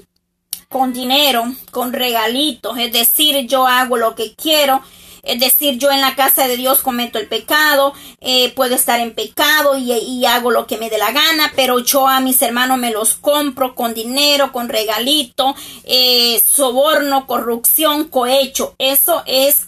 con 0.70 0.94
dinero, 0.94 1.44
con 1.72 1.94
regalitos, 1.94 2.78
es 2.78 2.92
decir, 2.92 3.48
yo 3.48 3.68
hago 3.68 3.98
lo 3.98 4.16
que 4.16 4.34
quiero, 4.34 4.82
es 5.22 5.40
decir, 5.40 5.78
yo 5.78 5.92
en 5.92 6.02
la 6.02 6.16
casa 6.16 6.48
de 6.48 6.58
Dios 6.58 6.82
cometo 6.82 7.18
el 7.18 7.28
pecado, 7.28 7.94
eh, 8.20 8.52
puedo 8.56 8.76
estar 8.76 9.00
en 9.00 9.14
pecado 9.14 9.78
y, 9.78 10.26
hago 10.26 10.52
lo 10.52 10.68
que 10.68 10.78
me 10.78 10.90
dé 10.90 10.98
la 10.98 11.12
gana, 11.12 11.52
pero 11.56 11.80
yo 11.80 12.08
a 12.08 12.20
mis 12.20 12.42
hermanos 12.42 12.78
me 12.78 12.92
los 12.92 13.14
compro 13.16 13.76
con 13.76 13.94
dinero, 13.94 14.52
con 14.52 14.68
regalito, 14.68 15.56
eh, 15.84 16.42
soborno, 16.44 17.28
corrupción, 17.28 18.06
cohecho. 18.06 18.76
Eso 18.80 19.24
es 19.26 19.68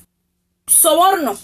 soborno. 0.68 1.38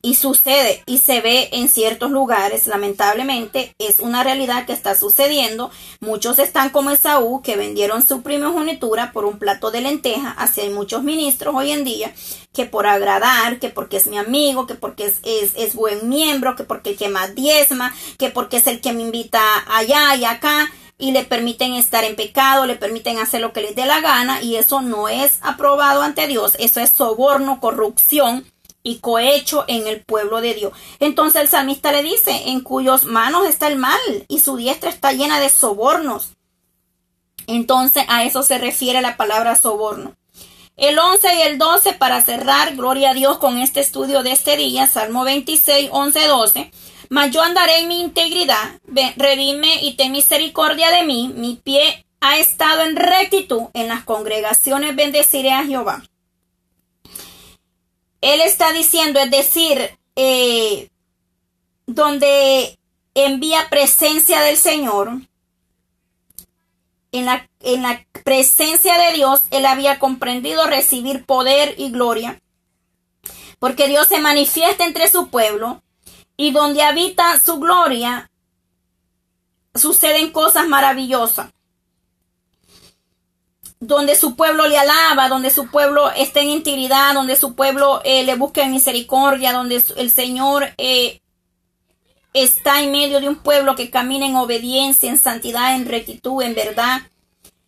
Y 0.00 0.14
sucede 0.14 0.84
y 0.86 0.98
se 0.98 1.20
ve 1.20 1.48
en 1.50 1.68
ciertos 1.68 2.12
lugares, 2.12 2.68
lamentablemente, 2.68 3.74
es 3.78 3.98
una 3.98 4.22
realidad 4.22 4.64
que 4.64 4.72
está 4.72 4.94
sucediendo. 4.94 5.72
Muchos 6.00 6.38
están 6.38 6.70
como 6.70 6.90
Esaú, 6.90 7.42
que 7.42 7.56
vendieron 7.56 8.06
su 8.06 8.22
primogenitura 8.22 9.10
por 9.10 9.24
un 9.24 9.40
plato 9.40 9.72
de 9.72 9.80
lenteja. 9.80 10.30
Así 10.38 10.60
hay 10.60 10.70
muchos 10.70 11.02
ministros 11.02 11.52
hoy 11.56 11.72
en 11.72 11.82
día 11.82 12.14
que 12.52 12.64
por 12.64 12.86
agradar, 12.86 13.58
que 13.58 13.70
porque 13.70 13.96
es 13.96 14.06
mi 14.06 14.18
amigo, 14.18 14.68
que 14.68 14.76
porque 14.76 15.06
es, 15.06 15.18
es, 15.24 15.52
es 15.56 15.74
buen 15.74 16.08
miembro, 16.08 16.54
que 16.54 16.62
porque 16.62 16.90
el 16.90 16.96
que 16.96 17.08
más 17.08 17.34
diezma, 17.34 17.92
que 18.18 18.30
porque 18.30 18.58
es 18.58 18.68
el 18.68 18.80
que 18.80 18.92
me 18.92 19.02
invita 19.02 19.40
allá 19.68 20.14
y 20.14 20.24
acá 20.24 20.70
y 20.98 21.12
le 21.12 21.24
permiten 21.24 21.74
estar 21.74 22.04
en 22.04 22.16
pecado, 22.16 22.66
le 22.66 22.74
permiten 22.74 23.18
hacer 23.18 23.40
lo 23.40 23.52
que 23.52 23.62
les 23.62 23.74
dé 23.74 23.86
la 23.86 24.00
gana 24.00 24.42
y 24.42 24.56
eso 24.56 24.80
no 24.80 25.08
es 25.08 25.38
aprobado 25.42 26.02
ante 26.02 26.26
Dios, 26.26 26.54
eso 26.58 26.80
es 26.80 26.90
soborno, 26.90 27.60
corrupción 27.60 28.44
y 28.82 28.98
cohecho 28.98 29.64
en 29.68 29.86
el 29.86 30.02
pueblo 30.02 30.40
de 30.40 30.54
Dios. 30.54 30.72
Entonces 31.00 31.42
el 31.42 31.48
salmista 31.48 31.92
le 31.92 32.02
dice, 32.02 32.44
en 32.46 32.60
cuyos 32.60 33.04
manos 33.04 33.46
está 33.46 33.68
el 33.68 33.76
mal 33.76 34.00
y 34.28 34.40
su 34.40 34.56
diestra 34.56 34.90
está 34.90 35.12
llena 35.12 35.40
de 35.40 35.50
sobornos. 35.50 36.34
Entonces 37.46 38.04
a 38.08 38.24
eso 38.24 38.42
se 38.42 38.58
refiere 38.58 39.00
la 39.00 39.16
palabra 39.16 39.56
soborno. 39.56 40.14
El 40.76 40.96
11 40.98 41.34
y 41.34 41.40
el 41.42 41.58
12 41.58 41.94
para 41.94 42.22
cerrar, 42.22 42.76
gloria 42.76 43.10
a 43.10 43.14
Dios 43.14 43.38
con 43.38 43.58
este 43.58 43.80
estudio 43.80 44.22
de 44.22 44.30
este 44.30 44.56
día, 44.56 44.86
Salmo 44.86 45.24
26, 45.24 45.90
11, 45.92 46.26
12. 46.28 46.70
Mas 47.10 47.32
yo 47.32 47.42
andaré 47.42 47.80
en 47.80 47.88
mi 47.88 48.00
integridad, 48.00 48.78
redime 49.16 49.82
y 49.82 49.94
ten 49.94 50.12
misericordia 50.12 50.90
de 50.90 51.02
mí, 51.02 51.32
mi 51.34 51.56
pie 51.56 52.06
ha 52.20 52.38
estado 52.38 52.82
en 52.82 52.94
rectitud, 52.94 53.62
en 53.74 53.88
las 53.88 54.04
congregaciones 54.04 54.94
bendeciré 54.94 55.52
a 55.52 55.64
Jehová. 55.64 56.04
Él 58.20 58.40
está 58.40 58.72
diciendo, 58.72 59.20
es 59.20 59.30
decir, 59.30 59.98
eh, 60.16 60.88
donde 61.86 62.78
envía 63.14 63.68
presencia 63.70 64.40
del 64.40 64.56
Señor, 64.56 65.20
en 67.12 67.24
la, 67.24 67.48
en 67.60 67.82
la 67.82 68.04
presencia 68.24 68.98
de 68.98 69.14
Dios, 69.14 69.42
él 69.50 69.64
había 69.66 69.98
comprendido 69.98 70.66
recibir 70.66 71.24
poder 71.24 71.74
y 71.78 71.90
gloria, 71.90 72.40
porque 73.58 73.88
Dios 73.88 74.08
se 74.08 74.18
manifiesta 74.18 74.84
entre 74.84 75.08
su 75.08 75.28
pueblo 75.28 75.82
y 76.36 76.50
donde 76.52 76.82
habita 76.82 77.38
su 77.38 77.58
gloria, 77.58 78.30
suceden 79.74 80.30
cosas 80.32 80.68
maravillosas 80.68 81.50
donde 83.80 84.16
su 84.16 84.34
pueblo 84.34 84.66
le 84.66 84.78
alaba, 84.78 85.28
donde 85.28 85.50
su 85.50 85.68
pueblo 85.68 86.10
está 86.10 86.40
en 86.40 86.50
integridad, 86.50 87.14
donde 87.14 87.36
su 87.36 87.54
pueblo 87.54 88.00
eh, 88.04 88.24
le 88.24 88.34
busca 88.34 88.66
misericordia, 88.66 89.52
donde 89.52 89.82
el 89.96 90.10
Señor 90.10 90.74
eh, 90.78 91.20
está 92.32 92.82
en 92.82 92.90
medio 92.90 93.20
de 93.20 93.28
un 93.28 93.36
pueblo 93.36 93.76
que 93.76 93.90
camina 93.90 94.26
en 94.26 94.36
obediencia, 94.36 95.08
en 95.08 95.18
santidad, 95.18 95.76
en 95.76 95.86
rectitud, 95.86 96.42
en 96.42 96.54
verdad. 96.54 97.02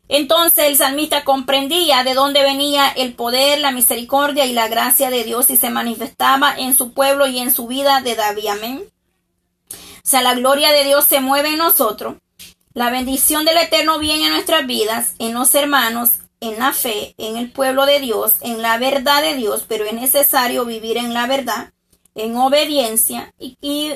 Entonces 0.08 0.64
el 0.66 0.76
salmista 0.76 1.22
comprendía 1.22 2.02
de 2.02 2.14
dónde 2.14 2.42
venía 2.42 2.88
el 2.88 3.14
poder, 3.14 3.60
la 3.60 3.70
misericordia 3.70 4.44
y 4.44 4.52
la 4.52 4.66
gracia 4.66 5.08
de 5.08 5.22
Dios 5.22 5.50
y 5.50 5.56
se 5.56 5.70
manifestaba 5.70 6.52
en 6.56 6.74
su 6.74 6.92
pueblo 6.92 7.28
y 7.28 7.38
en 7.38 7.52
su 7.52 7.68
vida 7.68 8.00
de 8.00 8.16
David. 8.16 8.46
Amén. 8.48 8.82
O 9.72 10.08
sea, 10.10 10.22
la 10.22 10.34
gloria 10.34 10.72
de 10.72 10.82
Dios 10.82 11.04
se 11.04 11.20
mueve 11.20 11.50
en 11.50 11.58
nosotros. 11.58 12.16
La 12.72 12.88
bendición 12.90 13.44
del 13.44 13.58
Eterno 13.58 13.98
viene 13.98 14.26
en 14.26 14.32
nuestras 14.32 14.64
vidas, 14.64 15.14
en 15.18 15.34
los 15.34 15.52
hermanos, 15.56 16.20
en 16.38 16.60
la 16.60 16.72
fe, 16.72 17.16
en 17.18 17.36
el 17.36 17.50
pueblo 17.50 17.84
de 17.84 17.98
Dios, 17.98 18.36
en 18.42 18.62
la 18.62 18.78
verdad 18.78 19.22
de 19.22 19.34
Dios, 19.34 19.64
pero 19.66 19.84
es 19.84 19.92
necesario 19.92 20.64
vivir 20.64 20.96
en 20.96 21.12
la 21.12 21.26
verdad, 21.26 21.72
en 22.14 22.36
obediencia 22.36 23.34
y, 23.38 23.92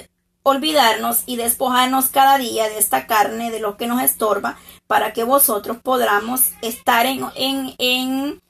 olvidarnos 0.47 1.23
y 1.25 1.37
despojarnos 1.37 2.11
cada 2.11 2.37
día 2.37 2.69
de 2.69 2.77
esta 2.77 3.07
carne, 3.07 3.51
de 3.51 3.61
lo 3.61 3.79
que 3.79 3.87
nos 3.87 4.03
estorba, 4.03 4.59
para 4.87 5.15
que 5.15 5.25
vosotros 5.25 5.79
podamos 5.83 6.51
estar 6.61 7.07
en, 7.07 7.25
en, 7.35 7.75
en, 7.79 8.43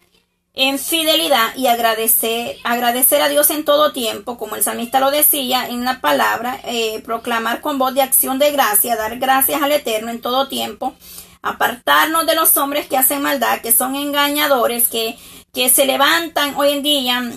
en 0.54 0.78
fidelidad 0.78 1.54
y 1.56 1.66
agradecer, 1.66 2.58
agradecer 2.62 3.20
a 3.20 3.28
Dios 3.28 3.50
en 3.50 3.64
todo 3.64 3.92
tiempo, 3.92 4.38
como 4.38 4.54
el 4.54 4.62
salmista 4.62 5.00
lo 5.00 5.10
decía 5.10 5.66
en 5.66 5.84
la 5.84 6.00
palabra, 6.00 6.60
eh, 6.64 7.02
proclamar 7.04 7.60
con 7.60 7.76
voz 7.76 7.92
de 7.94 8.02
acción 8.02 8.38
de 8.38 8.52
gracia, 8.52 8.94
dar 8.94 9.18
gracias 9.18 9.60
al 9.60 9.72
Eterno 9.72 10.12
en 10.12 10.20
todo 10.20 10.46
tiempo, 10.46 10.94
apartarnos 11.42 12.24
de 12.26 12.36
los 12.36 12.56
hombres 12.56 12.86
que 12.86 12.96
hacen 12.96 13.20
maldad, 13.20 13.60
que 13.62 13.72
son 13.72 13.96
engañadores, 13.96 14.88
que, 14.88 15.18
que 15.52 15.68
se 15.68 15.86
levantan 15.86 16.54
hoy 16.54 16.70
en 16.72 16.82
día 16.84 17.32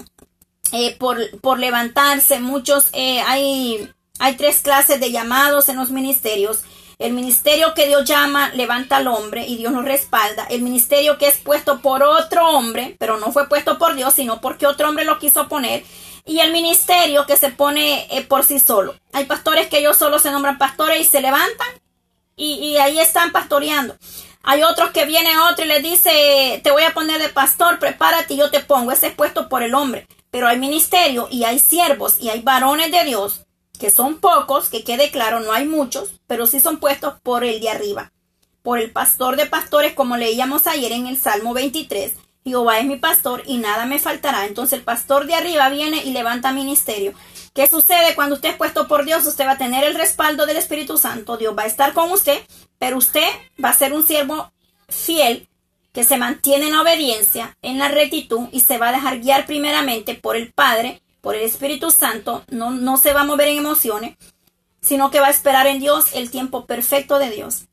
eh, 0.72 0.96
por, 1.00 1.18
por, 1.42 1.58
levantarse. 1.58 2.40
Muchos, 2.40 2.90
eh, 2.94 3.22
hay, 3.22 3.92
hay 4.20 4.36
tres 4.36 4.62
clases 4.62 5.00
de 5.00 5.12
llamados 5.12 5.70
en 5.70 5.78
los 5.78 5.90
ministerios. 5.90 6.60
El 7.00 7.14
ministerio 7.14 7.76
que 7.76 7.86
Dios 7.86 8.06
llama 8.06 8.50
levanta 8.56 8.98
al 8.98 9.08
hombre 9.08 9.46
y 9.46 9.58
Dios 9.58 9.72
lo 9.72 9.84
respalda. 9.84 10.48
El 10.50 10.64
ministerio 10.64 11.20
que 11.20 11.28
es 11.28 11.38
puesto 11.38 11.80
por 11.80 12.02
otro 12.02 12.50
hombre, 12.50 12.96
pero 12.98 13.18
no 13.20 13.32
fue 13.32 13.48
puesto 13.48 13.78
por 13.78 13.94
Dios, 13.96 14.16
sino 14.16 14.42
porque 14.42 14.66
otro 14.66 14.90
hombre 14.90 15.06
lo 15.06 15.20
quiso 15.20 15.48
poner. 15.48 15.84
Y 16.26 16.40
el 16.40 16.52
ministerio 16.52 17.28
que 17.28 17.38
se 17.38 17.50
pone 17.50 18.08
eh, 18.10 18.24
por 18.24 18.44
sí 18.44 18.58
solo. 18.58 18.96
Hay 19.14 19.26
pastores 19.26 19.68
que 19.68 19.78
ellos 19.78 19.96
solo 19.96 20.18
se 20.18 20.32
nombran 20.32 20.58
pastores 20.58 21.00
y 21.00 21.06
se 21.06 21.22
levantan 21.22 21.68
y, 22.36 22.78
ahí 22.78 23.00
están 23.00 23.32
pastoreando. 23.32 23.96
Hay 24.42 24.64
otros 24.64 24.90
que 24.90 25.06
vienen 25.06 25.38
otro 25.38 25.66
y 25.66 25.68
les 25.68 25.84
dice, 25.84 26.62
te 26.64 26.72
voy 26.72 26.84
a 26.84 26.94
poner 26.94 27.22
de 27.22 27.30
pastor, 27.30 27.78
prepárate 27.78 28.34
y 28.34 28.38
yo 28.38 28.50
te 28.50 28.60
pongo. 28.60 28.92
Ese 28.92 29.08
es 29.08 29.14
puesto 29.14 29.50
por 29.50 29.62
el 29.62 29.76
hombre. 29.76 30.08
Pero 30.32 30.48
hay 30.48 30.58
ministerio 30.58 31.28
y 31.30 31.44
hay 31.44 31.60
siervos 31.60 32.18
y 32.20 32.30
hay 32.30 32.42
varones 32.42 32.92
de 32.92 33.04
Dios, 33.04 33.46
que 33.78 33.90
son 33.90 34.20
pocos, 34.20 34.70
que 34.70 34.84
quede 34.84 35.12
claro, 35.12 35.40
no 35.40 35.54
hay 35.54 35.66
muchos, 35.66 36.12
pero 36.28 36.48
sí 36.48 36.60
son 36.60 36.78
puestos 36.80 37.16
por 37.22 37.44
el 37.44 37.60
de 37.60 37.70
arriba. 37.70 38.12
Por 38.62 38.80
el 38.80 38.92
pastor 38.92 39.36
de 39.38 39.46
pastores, 39.46 39.94
como 39.94 40.18
leíamos 40.18 40.68
ayer 40.68 40.92
en 40.92 41.08
el 41.08 41.18
Salmo 41.18 41.54
23. 41.54 42.14
Jehová 42.44 42.80
es 42.80 42.86
mi 42.86 42.96
pastor 42.96 43.44
y 43.46 43.58
nada 43.58 43.86
me 43.86 44.00
faltará. 44.00 44.46
Entonces 44.46 44.80
el 44.80 44.86
pastor 44.86 45.28
de 45.28 45.36
arriba 45.36 45.70
viene 45.70 46.04
y 46.04 46.12
levanta 46.12 46.52
ministerio. 46.52 47.14
¿Qué 47.54 47.68
sucede 47.68 48.16
cuando 48.16 48.36
usted 48.36 48.50
es 48.50 48.56
puesto 48.56 48.88
por 48.88 49.06
Dios? 49.06 49.26
Usted 49.26 49.46
va 49.46 49.52
a 49.52 49.58
tener 49.58 49.84
el 49.84 49.96
respaldo 49.96 50.46
del 50.46 50.58
Espíritu 50.58 50.98
Santo. 50.98 51.38
Dios 51.38 51.58
va 51.58 51.64
a 51.64 51.68
estar 51.68 51.94
con 51.94 52.12
usted, 52.12 52.40
pero 52.78 52.98
usted 52.98 53.28
va 53.64 53.70
a 53.70 53.74
ser 53.74 53.94
un 53.94 54.06
siervo 54.06 54.52
fiel 54.88 55.48
que 55.92 56.04
se 56.04 56.18
mantiene 56.18 56.68
en 56.68 56.76
obediencia, 56.76 57.58
en 57.62 57.80
la 57.80 57.88
rectitud 57.88 58.48
y 58.52 58.62
se 58.62 58.78
va 58.78 58.90
a 58.90 58.92
dejar 58.92 59.20
guiar 59.20 59.46
primeramente 59.46 60.14
por 60.14 60.36
el 60.36 60.54
Padre, 60.54 61.02
por 61.28 61.36
el 61.36 61.42
Espíritu 61.42 61.92
Santo. 61.92 62.46
No, 62.52 62.72
no 62.72 62.96
se 62.96 63.12
va 63.12 63.20
a 63.20 63.26
mover 63.26 63.50
en 63.50 63.58
emociones, 63.58 64.16
sino 64.80 65.12
que 65.12 65.20
va 65.20 65.28
a 65.28 65.32
esperar 65.32 65.68
en 65.68 65.82
Dios 65.82 66.06
el 66.14 66.32
tiempo 66.32 66.66
perfecto 66.66 67.20
de 67.20 67.30
Dios. 67.30 67.66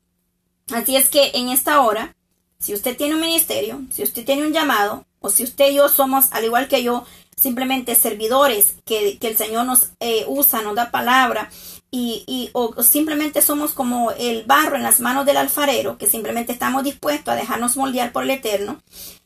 Así 0.72 0.96
es 0.96 1.08
que 1.08 1.30
en 1.34 1.50
esta 1.50 1.80
hora, 1.82 2.16
si 2.58 2.74
usted 2.74 2.96
tiene 2.96 3.14
un 3.14 3.20
ministerio, 3.20 3.80
si 3.92 4.02
usted 4.02 4.24
tiene 4.24 4.44
un 4.44 4.52
llamado, 4.52 5.06
o 5.20 5.30
si 5.30 5.44
usted 5.44 5.70
y 5.70 5.76
yo 5.76 5.88
somos, 5.88 6.32
al 6.32 6.44
igual 6.44 6.66
que 6.66 6.82
yo, 6.82 7.06
simplemente 7.36 7.94
servidores 7.94 8.74
que, 8.84 9.18
el 9.20 9.36
Señor 9.36 9.66
nos 9.66 9.90
eh, 10.00 10.24
usa, 10.26 10.62
nos 10.62 10.74
da 10.74 10.90
palabra 10.90 11.48
y, 11.96 12.24
y 12.26 12.50
o 12.54 12.82
simplemente 12.82 13.40
somos 13.40 13.72
como 13.72 14.10
el 14.10 14.42
barro 14.42 14.74
en 14.74 14.82
las 14.82 14.98
manos 14.98 15.24
del 15.26 15.36
alfarero, 15.36 15.96
que 15.96 16.08
simplemente 16.08 16.50
estamos 16.50 16.82
dispuestos 16.82 17.32
a 17.32 17.36
dejarnos 17.36 17.76
moldear 17.76 18.10
por 18.10 18.24
el 18.24 18.30
Eterno, 18.30 18.82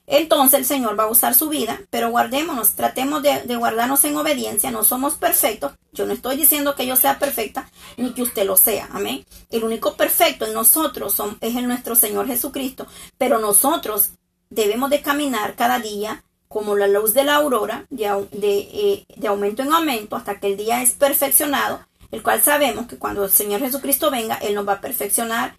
entonces 0.07 0.59
el 0.59 0.67
Señor 0.67 1.01
va 1.01 1.05
a 1.05 1.11
usar 1.11 1.35
su 1.35 1.49
vida, 1.49 1.81
pero 1.89 2.11
guardémonos, 2.11 2.73
tratemos 2.73 3.23
de, 3.23 3.41
de, 3.45 3.57
guardarnos 3.57 4.05
en 4.05 4.19
obediencia, 4.19 4.71
no 4.71 4.85
somos 4.85 5.15
perfectos, 5.15 5.73
yo 5.93 6.05
no 6.05 6.13
estoy 6.13 6.37
diciendo 6.37 6.75
que 6.75 6.87
yo 6.87 6.95
sea 6.95 7.19
perfecta, 7.19 7.71
ni 7.97 8.13
que 8.13 8.21
usted 8.21 8.45
lo 8.45 8.57
sea, 8.59 8.91
amén. 8.93 9.25
El 9.49 9.65
único 9.65 9.95
perfecto 9.95 10.45
en 10.45 10.53
nosotros 10.53 11.15
son, 11.15 11.39
es 11.41 11.57
el 11.57 11.69
nuestro 11.69 11.95
Señor 11.95 12.27
Jesucristo, 12.27 12.87
pero 13.17 13.39
nosotros 13.39 14.11
debemos 14.51 14.91
de 14.91 15.01
caminar 15.01 15.57
cada 15.57 15.79
día 15.79 16.23
como 16.49 16.77
la 16.77 16.87
luz 16.87 17.15
de 17.15 17.25
la 17.25 17.37
aurora, 17.37 17.87
eh, 17.91 19.05
de, 19.17 19.29
aumento 19.29 19.63
en 19.63 19.73
aumento, 19.73 20.17
hasta 20.17 20.39
que 20.39 20.49
el 20.49 20.57
día 20.59 20.83
es 20.83 20.93
perfeccionado, 20.93 21.81
el 22.11 22.23
cual 22.23 22.43
sabemos 22.43 22.87
que 22.87 22.97
cuando 22.97 23.25
el 23.25 23.31
Señor 23.31 23.61
Jesucristo 23.61 24.11
venga, 24.11 24.37
Él 24.37 24.55
nos 24.55 24.67
va 24.67 24.75
a 24.75 24.81
perfeccionar 24.81 25.59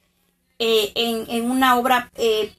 eh, 0.57 0.91
en, 0.95 1.49
una 1.49 1.77
obra, 1.77 2.11
eh, 2.15 2.53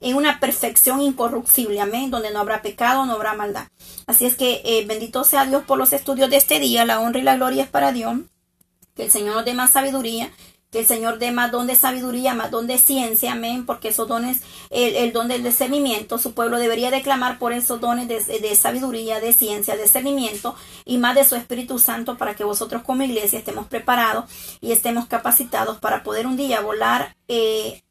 en 0.00 0.16
una 0.16 0.40
perfección 0.40 1.00
incorruptible, 1.00 1.80
amén, 1.80 2.10
donde 2.10 2.30
no 2.30 2.40
habrá 2.40 2.62
pecado, 2.62 3.04
no 3.04 3.12
habrá 3.12 3.34
maldad. 3.34 3.68
Así 4.06 4.26
es 4.26 4.36
que 4.36 4.84
bendito 4.86 5.24
sea 5.24 5.46
Dios 5.46 5.64
por 5.64 5.78
los 5.78 5.92
estudios 5.92 6.30
de 6.30 6.36
este 6.36 6.58
día, 6.58 6.84
la 6.84 7.00
honra 7.00 7.20
y 7.20 7.24
la 7.24 7.36
gloria 7.36 7.64
es 7.64 7.68
para 7.68 7.92
Dios, 7.92 8.16
que 8.94 9.04
el 9.04 9.10
Señor 9.10 9.36
nos 9.36 9.44
dé 9.44 9.54
más 9.54 9.72
sabiduría 9.72 10.30
que 10.72 10.80
el 10.80 10.86
Señor 10.86 11.18
dé 11.18 11.32
más 11.32 11.52
don 11.52 11.66
de 11.66 11.76
sabiduría, 11.76 12.32
más 12.32 12.50
don 12.50 12.66
de 12.66 12.78
ciencia, 12.78 13.32
amén, 13.32 13.66
porque 13.66 13.88
esos 13.88 14.08
dones, 14.08 14.40
el, 14.70 15.12
don 15.12 15.28
del 15.28 15.44
discernimiento, 15.44 16.16
su 16.16 16.32
pueblo 16.32 16.58
debería 16.58 16.90
declamar 16.90 17.38
por 17.38 17.52
esos 17.52 17.78
dones 17.78 18.08
de, 18.08 18.56
sabiduría, 18.56 19.20
de 19.20 19.34
ciencia, 19.34 19.76
de 19.76 19.82
discernimiento 19.82 20.56
y 20.86 20.96
más 20.96 21.14
de 21.14 21.26
su 21.26 21.36
Espíritu 21.36 21.78
Santo 21.78 22.16
para 22.16 22.34
que 22.34 22.44
vosotros 22.44 22.82
como 22.82 23.02
iglesia 23.02 23.38
estemos 23.38 23.66
preparados 23.66 24.30
y 24.62 24.72
estemos 24.72 25.04
capacitados 25.06 25.78
para 25.78 26.02
poder 26.02 26.26
un 26.26 26.38
día 26.38 26.62
volar 26.62 27.16
eh, 27.28 27.82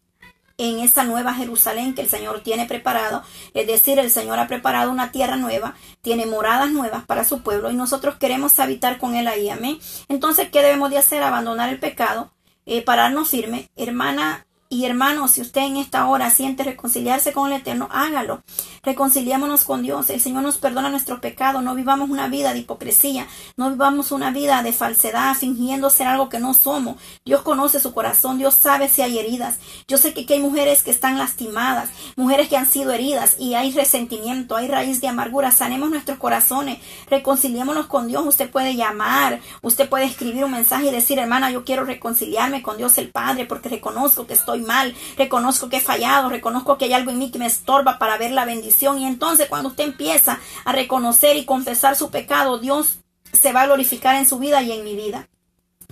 en 0.57 0.79
esa 0.79 1.03
nueva 1.03 1.35
Jerusalén 1.35 1.93
que 1.93 2.01
el 2.01 2.09
Señor 2.09 2.41
tiene 2.41 2.65
preparado. 2.65 3.21
Es 3.53 3.67
decir, 3.67 3.99
el 3.99 4.09
Señor 4.09 4.39
ha 4.39 4.47
preparado 4.47 4.89
una 4.89 5.11
tierra 5.11 5.35
nueva, 5.35 5.75
tiene 6.01 6.25
moradas 6.25 6.71
nuevas 6.71 7.05
para 7.05 7.25
su 7.25 7.43
pueblo 7.43 7.69
y 7.69 7.75
nosotros 7.75 8.15
queremos 8.15 8.59
habitar 8.59 8.97
con 8.97 9.13
Él 9.15 9.27
ahí. 9.27 9.49
Amén. 9.49 9.77
Entonces, 10.09 10.49
¿qué 10.49 10.63
debemos 10.63 10.89
de 10.89 10.97
hacer? 10.97 11.21
Abandonar 11.21 11.69
el 11.69 11.79
pecado 11.79 12.31
eh, 12.65 12.81
pararnos 12.81 13.29
firme. 13.29 13.69
Hermana 13.75 14.45
y 14.71 14.85
hermano, 14.85 15.27
si 15.27 15.41
usted 15.41 15.63
en 15.63 15.75
esta 15.75 16.07
hora 16.07 16.29
siente 16.29 16.63
reconciliarse 16.63 17.33
con 17.33 17.51
el 17.51 17.59
Eterno, 17.59 17.89
hágalo. 17.91 18.41
Reconciliémonos 18.83 19.65
con 19.65 19.83
Dios. 19.83 20.09
El 20.09 20.21
Señor 20.21 20.43
nos 20.43 20.59
perdona 20.59 20.89
nuestro 20.89 21.19
pecado. 21.19 21.61
No 21.61 21.75
vivamos 21.75 22.09
una 22.09 22.29
vida 22.29 22.53
de 22.53 22.59
hipocresía. 22.59 23.27
No 23.57 23.69
vivamos 23.69 24.13
una 24.13 24.31
vida 24.31 24.63
de 24.63 24.71
falsedad, 24.71 25.35
fingiendo 25.35 25.89
ser 25.89 26.07
algo 26.07 26.29
que 26.29 26.39
no 26.39 26.53
somos. 26.53 26.95
Dios 27.25 27.41
conoce 27.41 27.81
su 27.81 27.93
corazón. 27.93 28.37
Dios 28.37 28.53
sabe 28.53 28.87
si 28.87 29.01
hay 29.01 29.19
heridas. 29.19 29.59
Yo 29.89 29.97
sé 29.97 30.13
que, 30.13 30.33
hay 30.33 30.39
mujeres 30.39 30.83
que 30.83 30.91
están 30.91 31.17
lastimadas, 31.17 31.89
mujeres 32.15 32.47
que 32.47 32.55
han 32.55 32.65
sido 32.65 32.93
heridas 32.93 33.35
y 33.37 33.55
hay 33.55 33.73
resentimiento, 33.73 34.55
hay 34.55 34.69
raíz 34.69 35.01
de 35.01 35.09
amargura. 35.09 35.51
Sanemos 35.51 35.89
nuestros 35.89 36.17
corazones. 36.17 36.79
Reconciliémonos 37.09 37.87
con 37.87 38.07
Dios. 38.07 38.25
Usted 38.25 38.49
puede 38.49 38.77
llamar, 38.77 39.41
usted 39.61 39.89
puede 39.89 40.05
escribir 40.05 40.45
un 40.45 40.51
mensaje 40.51 40.87
y 40.87 40.91
decir, 40.91 41.19
hermana, 41.19 41.51
yo 41.51 41.65
quiero 41.65 41.83
reconciliarme 41.83 42.63
con 42.63 42.77
Dios 42.77 42.97
el 42.99 43.09
Padre 43.09 43.45
porque 43.45 43.67
reconozco 43.67 44.25
que 44.25 44.33
mal, 44.61 44.95
reconozco 45.17 45.69
que 45.69 45.77
he 45.77 45.81
fallado, 45.81 46.29
reconozco 46.29 46.77
que 46.77 46.85
hay 46.85 46.93
algo 46.93 47.11
en 47.11 47.19
mí 47.19 47.31
que 47.31 47.39
me 47.39 47.45
estorba 47.45 47.99
para 47.99 48.17
ver 48.17 48.31
la 48.31 48.45
bendición. 48.45 48.99
Y 48.99 49.05
entonces 49.05 49.47
cuando 49.49 49.69
usted 49.69 49.83
empieza 49.83 50.39
a 50.65 50.71
reconocer 50.71 51.37
y 51.37 51.45
confesar 51.45 51.95
su 51.95 52.09
pecado, 52.09 52.59
Dios 52.59 52.99
se 53.33 53.53
va 53.53 53.61
a 53.61 53.65
glorificar 53.65 54.15
en 54.15 54.25
su 54.25 54.39
vida 54.39 54.61
y 54.61 54.71
en 54.71 54.83
mi 54.83 54.95
vida 54.95 55.27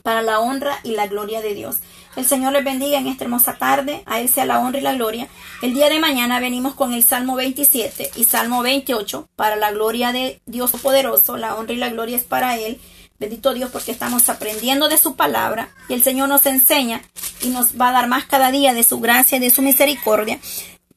para 0.01 0.21
la 0.21 0.39
honra 0.39 0.79
y 0.84 0.91
la 0.91 1.08
gloria 1.08 1.41
de 1.41 1.53
Dios. 1.53 1.77
El 2.15 2.25
Señor 2.25 2.53
les 2.53 2.63
bendiga 2.63 2.97
en 2.97 3.08
esta 3.08 3.23
hermosa 3.23 3.58
tarde, 3.58 4.03
a 4.05 4.19
Él 4.19 4.29
sea 4.29 4.45
la 4.45 4.60
honra 4.60 4.79
y 4.79 4.82
la 4.82 4.93
gloria. 4.93 5.27
El 5.62 5.73
día 5.73 5.89
de 5.89 5.99
mañana 5.99 6.39
venimos 6.39 6.73
con 6.73 6.93
el 6.93 7.03
Salmo 7.03 7.36
27 7.36 8.12
y 8.15 8.23
Salmo 8.23 8.63
28 8.63 9.29
para 9.36 9.55
la 9.55 9.71
gloria 9.71 10.12
de 10.12 10.41
Dios 10.45 10.71
poderoso, 10.71 11.38
la 11.38 11.55
honra 11.55 11.73
y 11.73 11.77
la 11.77 11.89
gloria 11.89 12.17
es 12.17 12.23
para 12.23 12.58
Él. 12.58 12.79
Bendito 13.19 13.53
Dios 13.53 13.69
porque 13.69 13.91
estamos 13.91 14.29
aprendiendo 14.29 14.88
de 14.88 14.97
su 14.97 15.17
palabra 15.17 15.69
y 15.89 15.93
el 15.93 16.03
Señor 16.03 16.29
nos 16.29 16.45
enseña 16.45 17.01
y 17.41 17.49
nos 17.49 17.79
va 17.79 17.89
a 17.89 17.91
dar 17.91 18.08
más 18.08 18.25
cada 18.25 18.49
día 18.49 18.73
de 18.73 18.84
su 18.84 19.01
gracia 19.01 19.38
y 19.38 19.41
de 19.41 19.49
su 19.49 19.62
misericordia. 19.62 20.39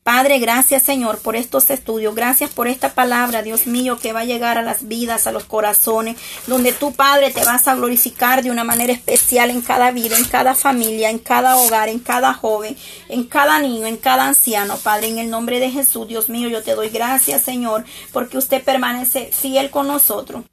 Padre, 0.04 0.40
gracias 0.40 0.82
Señor 0.84 1.18
por 1.18 1.36
estos 1.36 1.70
estudios, 1.70 2.14
gracias 2.14 2.50
por 2.50 2.66
esta 2.66 2.92
palabra, 2.94 3.42
Dios 3.42 3.66
mío, 3.68 3.98
que 4.00 4.12
va 4.12 4.20
a 4.20 4.24
llegar 4.24 4.58
a 4.58 4.62
las 4.62 4.88
vidas, 4.88 5.26
a 5.26 5.32
los 5.32 5.44
corazones, 5.44 6.16
donde 6.48 6.72
tú, 6.72 6.92
Padre, 6.92 7.30
te 7.30 7.44
vas 7.44 7.68
a 7.68 7.74
glorificar 7.74 8.42
de 8.42 8.50
una 8.50 8.64
manera 8.64 8.92
especial 8.92 9.50
en 9.50 9.60
cada 9.60 9.92
vida, 9.92 10.16
en 10.16 10.24
cada 10.24 10.56
familia, 10.56 11.10
en 11.10 11.20
cada 11.20 11.56
hogar, 11.56 11.88
en 11.88 12.00
cada 12.00 12.34
joven, 12.34 12.76
en 13.08 13.24
cada 13.24 13.60
niño, 13.60 13.86
en 13.86 13.96
cada 13.96 14.26
anciano, 14.26 14.76
Padre, 14.76 15.08
en 15.08 15.18
el 15.18 15.30
nombre 15.30 15.60
de 15.60 15.70
Jesús, 15.70 16.08
Dios 16.08 16.28
mío, 16.28 16.48
yo 16.48 16.62
te 16.62 16.74
doy 16.74 16.88
gracias, 16.88 17.42
Señor, 17.42 17.84
porque 18.12 18.38
usted 18.38 18.62
permanece 18.62 19.30
fiel 19.32 19.70
con 19.70 19.86
nosotros. 19.86 20.44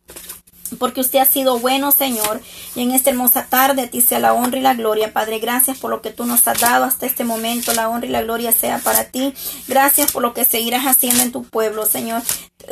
Porque 0.78 1.02
usted 1.02 1.20
ha 1.20 1.26
sido 1.26 1.60
bueno, 1.60 1.92
Señor. 1.92 2.42
Y 2.76 2.84
en 2.84 2.92
esta 2.92 3.10
hermosa 3.10 3.48
tarde 3.50 3.84
a 3.84 3.90
ti 3.90 4.02
sea 4.02 4.20
la 4.20 4.34
honra 4.34 4.60
y 4.60 4.62
la 4.62 4.74
gloria, 4.74 5.14
Padre. 5.14 5.40
Gracias 5.40 5.78
por 5.78 5.90
lo 5.90 6.02
que 6.02 6.12
tú 6.12 6.26
nos 6.26 6.48
has 6.48 6.60
dado 6.60 6.86
hasta 6.86 7.06
este 7.06 7.24
momento. 7.24 7.74
La 7.74 7.90
honra 7.90 8.08
y 8.08 8.12
la 8.12 8.22
gloria 8.22 8.52
sea 8.52 8.80
para 8.80 9.06
ti. 9.06 9.34
Gracias 9.68 10.12
por 10.12 10.22
lo 10.22 10.34
que 10.34 10.46
seguirás 10.46 10.86
haciendo 10.86 11.24
en 11.24 11.32
tu 11.32 11.44
pueblo, 11.44 11.86
Señor. 11.86 12.22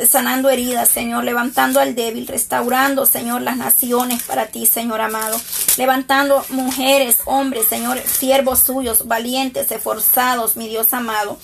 Sanando 0.08 0.50
heridas, 0.50 0.88
Señor. 0.88 1.24
Levantando 1.24 1.80
al 1.80 1.94
débil. 1.94 2.26
Restaurando, 2.26 3.06
Señor, 3.06 3.42
las 3.42 3.56
naciones 3.56 4.22
para 4.22 4.46
ti, 4.46 4.66
Señor 4.66 5.00
amado. 5.00 5.40
Levantando 5.76 6.44
mujeres, 6.50 7.18
hombres, 7.24 7.66
Señor, 7.66 7.98
siervos 7.98 8.60
suyos, 8.60 9.06
valientes, 9.06 9.70
esforzados, 9.70 10.56
mi 10.56 10.68
Dios 10.68 10.92
amado. 10.92 11.38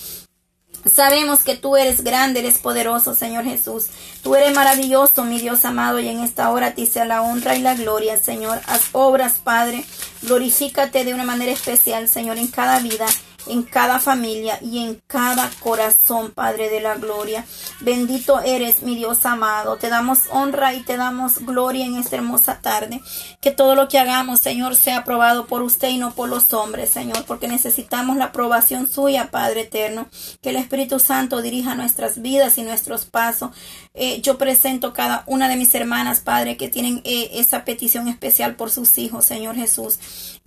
Sabemos 0.85 1.43
que 1.43 1.55
tú 1.55 1.77
eres 1.77 2.03
grande, 2.03 2.41
eres 2.41 2.59
poderoso, 2.59 3.15
Señor 3.15 3.43
Jesús. 3.43 3.87
Tú 4.21 4.35
eres 4.35 4.53
maravilloso, 4.53 5.23
mi 5.23 5.39
Dios 5.39 5.65
amado, 5.65 5.99
y 5.99 6.07
en 6.07 6.19
esta 6.19 6.49
hora 6.51 6.67
a 6.67 6.71
ti 6.71 6.85
sea 6.85 7.05
la 7.05 7.21
honra 7.21 7.55
y 7.55 7.61
la 7.61 7.73
gloria, 7.73 8.17
Señor. 8.17 8.61
Haz 8.67 8.89
obras, 8.91 9.35
Padre. 9.43 9.83
Glorifícate 10.21 11.03
de 11.03 11.13
una 11.13 11.23
manera 11.23 11.51
especial, 11.51 12.07
Señor, 12.07 12.37
en 12.37 12.47
cada 12.47 12.79
vida 12.79 13.05
en 13.47 13.63
cada 13.63 13.99
familia 13.99 14.59
y 14.61 14.79
en 14.79 15.01
cada 15.07 15.49
corazón, 15.59 16.31
Padre 16.31 16.69
de 16.69 16.81
la 16.81 16.95
gloria. 16.95 17.45
Bendito 17.81 18.39
eres, 18.41 18.81
mi 18.83 18.95
Dios 18.95 19.25
amado. 19.25 19.77
Te 19.77 19.89
damos 19.89 20.19
honra 20.31 20.73
y 20.73 20.81
te 20.81 20.97
damos 20.97 21.39
gloria 21.45 21.85
en 21.85 21.95
esta 21.95 22.15
hermosa 22.15 22.59
tarde. 22.61 23.01
Que 23.41 23.51
todo 23.51 23.75
lo 23.75 23.87
que 23.87 23.99
hagamos, 23.99 24.39
Señor, 24.39 24.75
sea 24.75 24.99
aprobado 24.99 25.47
por 25.47 25.61
usted 25.61 25.89
y 25.89 25.97
no 25.97 26.13
por 26.13 26.29
los 26.29 26.53
hombres, 26.53 26.89
Señor, 26.89 27.25
porque 27.25 27.47
necesitamos 27.47 28.17
la 28.17 28.25
aprobación 28.25 28.87
suya, 28.91 29.31
Padre 29.31 29.61
eterno. 29.61 30.07
Que 30.41 30.49
el 30.49 30.55
Espíritu 30.57 30.99
Santo 30.99 31.41
dirija 31.41 31.75
nuestras 31.75 32.21
vidas 32.21 32.57
y 32.57 32.63
nuestros 32.63 33.05
pasos. 33.05 33.51
Eh, 33.93 34.21
yo 34.21 34.37
presento 34.37 34.93
cada 34.93 35.23
una 35.27 35.47
de 35.49 35.55
mis 35.55 35.73
hermanas, 35.75 36.19
Padre, 36.19 36.57
que 36.57 36.69
tienen 36.69 37.01
eh, 37.03 37.31
esa 37.33 37.65
petición 37.65 38.07
especial 38.07 38.55
por 38.55 38.71
sus 38.71 38.97
hijos, 38.97 39.25
Señor 39.25 39.55
Jesús. 39.55 39.99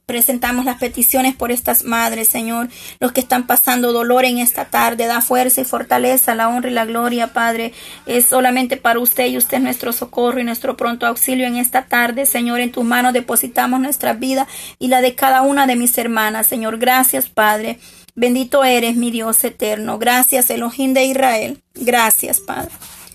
Presentamos 0.09 0.65
las 0.65 0.79
peticiones 0.79 1.37
por 1.37 1.53
estas 1.53 1.85
madres, 1.85 2.29
Señor, 2.29 2.71
los 2.99 3.13
que 3.13 3.21
están 3.21 3.47
pasando 3.47 3.93
dolor 3.93 4.25
en 4.25 4.39
esta 4.39 4.65
tarde. 4.65 5.07
Da 5.07 5.21
fuerza 5.21 5.61
y 5.61 5.67
fortaleza, 5.67 6.35
la 6.35 6.49
honra 6.49 6.71
y 6.71 6.73
la 6.73 6.87
gloria, 6.87 7.35
Padre. 7.35 7.75
Es 8.07 8.25
solamente 8.25 8.79
para 8.79 9.01
usted 9.01 9.27
y 9.27 9.37
usted 9.37 9.59
es 9.59 9.63
nuestro 9.63 9.93
socorro 9.93 10.41
y 10.41 10.45
nuestro 10.45 10.79
pronto 10.79 11.05
auxilio 11.05 11.47
en 11.47 11.59
esta 11.59 11.85
tarde, 11.85 12.25
Señor. 12.25 12.61
En 12.61 12.73
tus 12.73 12.87
manos 12.87 13.13
depositamos 13.13 13.81
nuestra 13.81 14.15
vida 14.15 14.49
y 14.79 14.89
la 14.89 15.03
de 15.03 15.15
cada 15.15 15.43
una 15.43 15.67
de 15.67 15.77
mis 15.77 15.99
hermanas, 15.99 16.47
Señor. 16.47 16.79
Gracias, 16.79 17.29
Padre. 17.29 17.79
Bendito 18.15 18.65
eres, 18.65 18.97
mi 18.97 19.11
Dios 19.11 19.45
eterno. 19.45 19.99
Gracias, 19.99 20.49
Elohim 20.49 20.95
de 20.95 21.05
Israel. 21.05 21.61
Gracias, 21.75 22.41
Padre. 22.41 22.71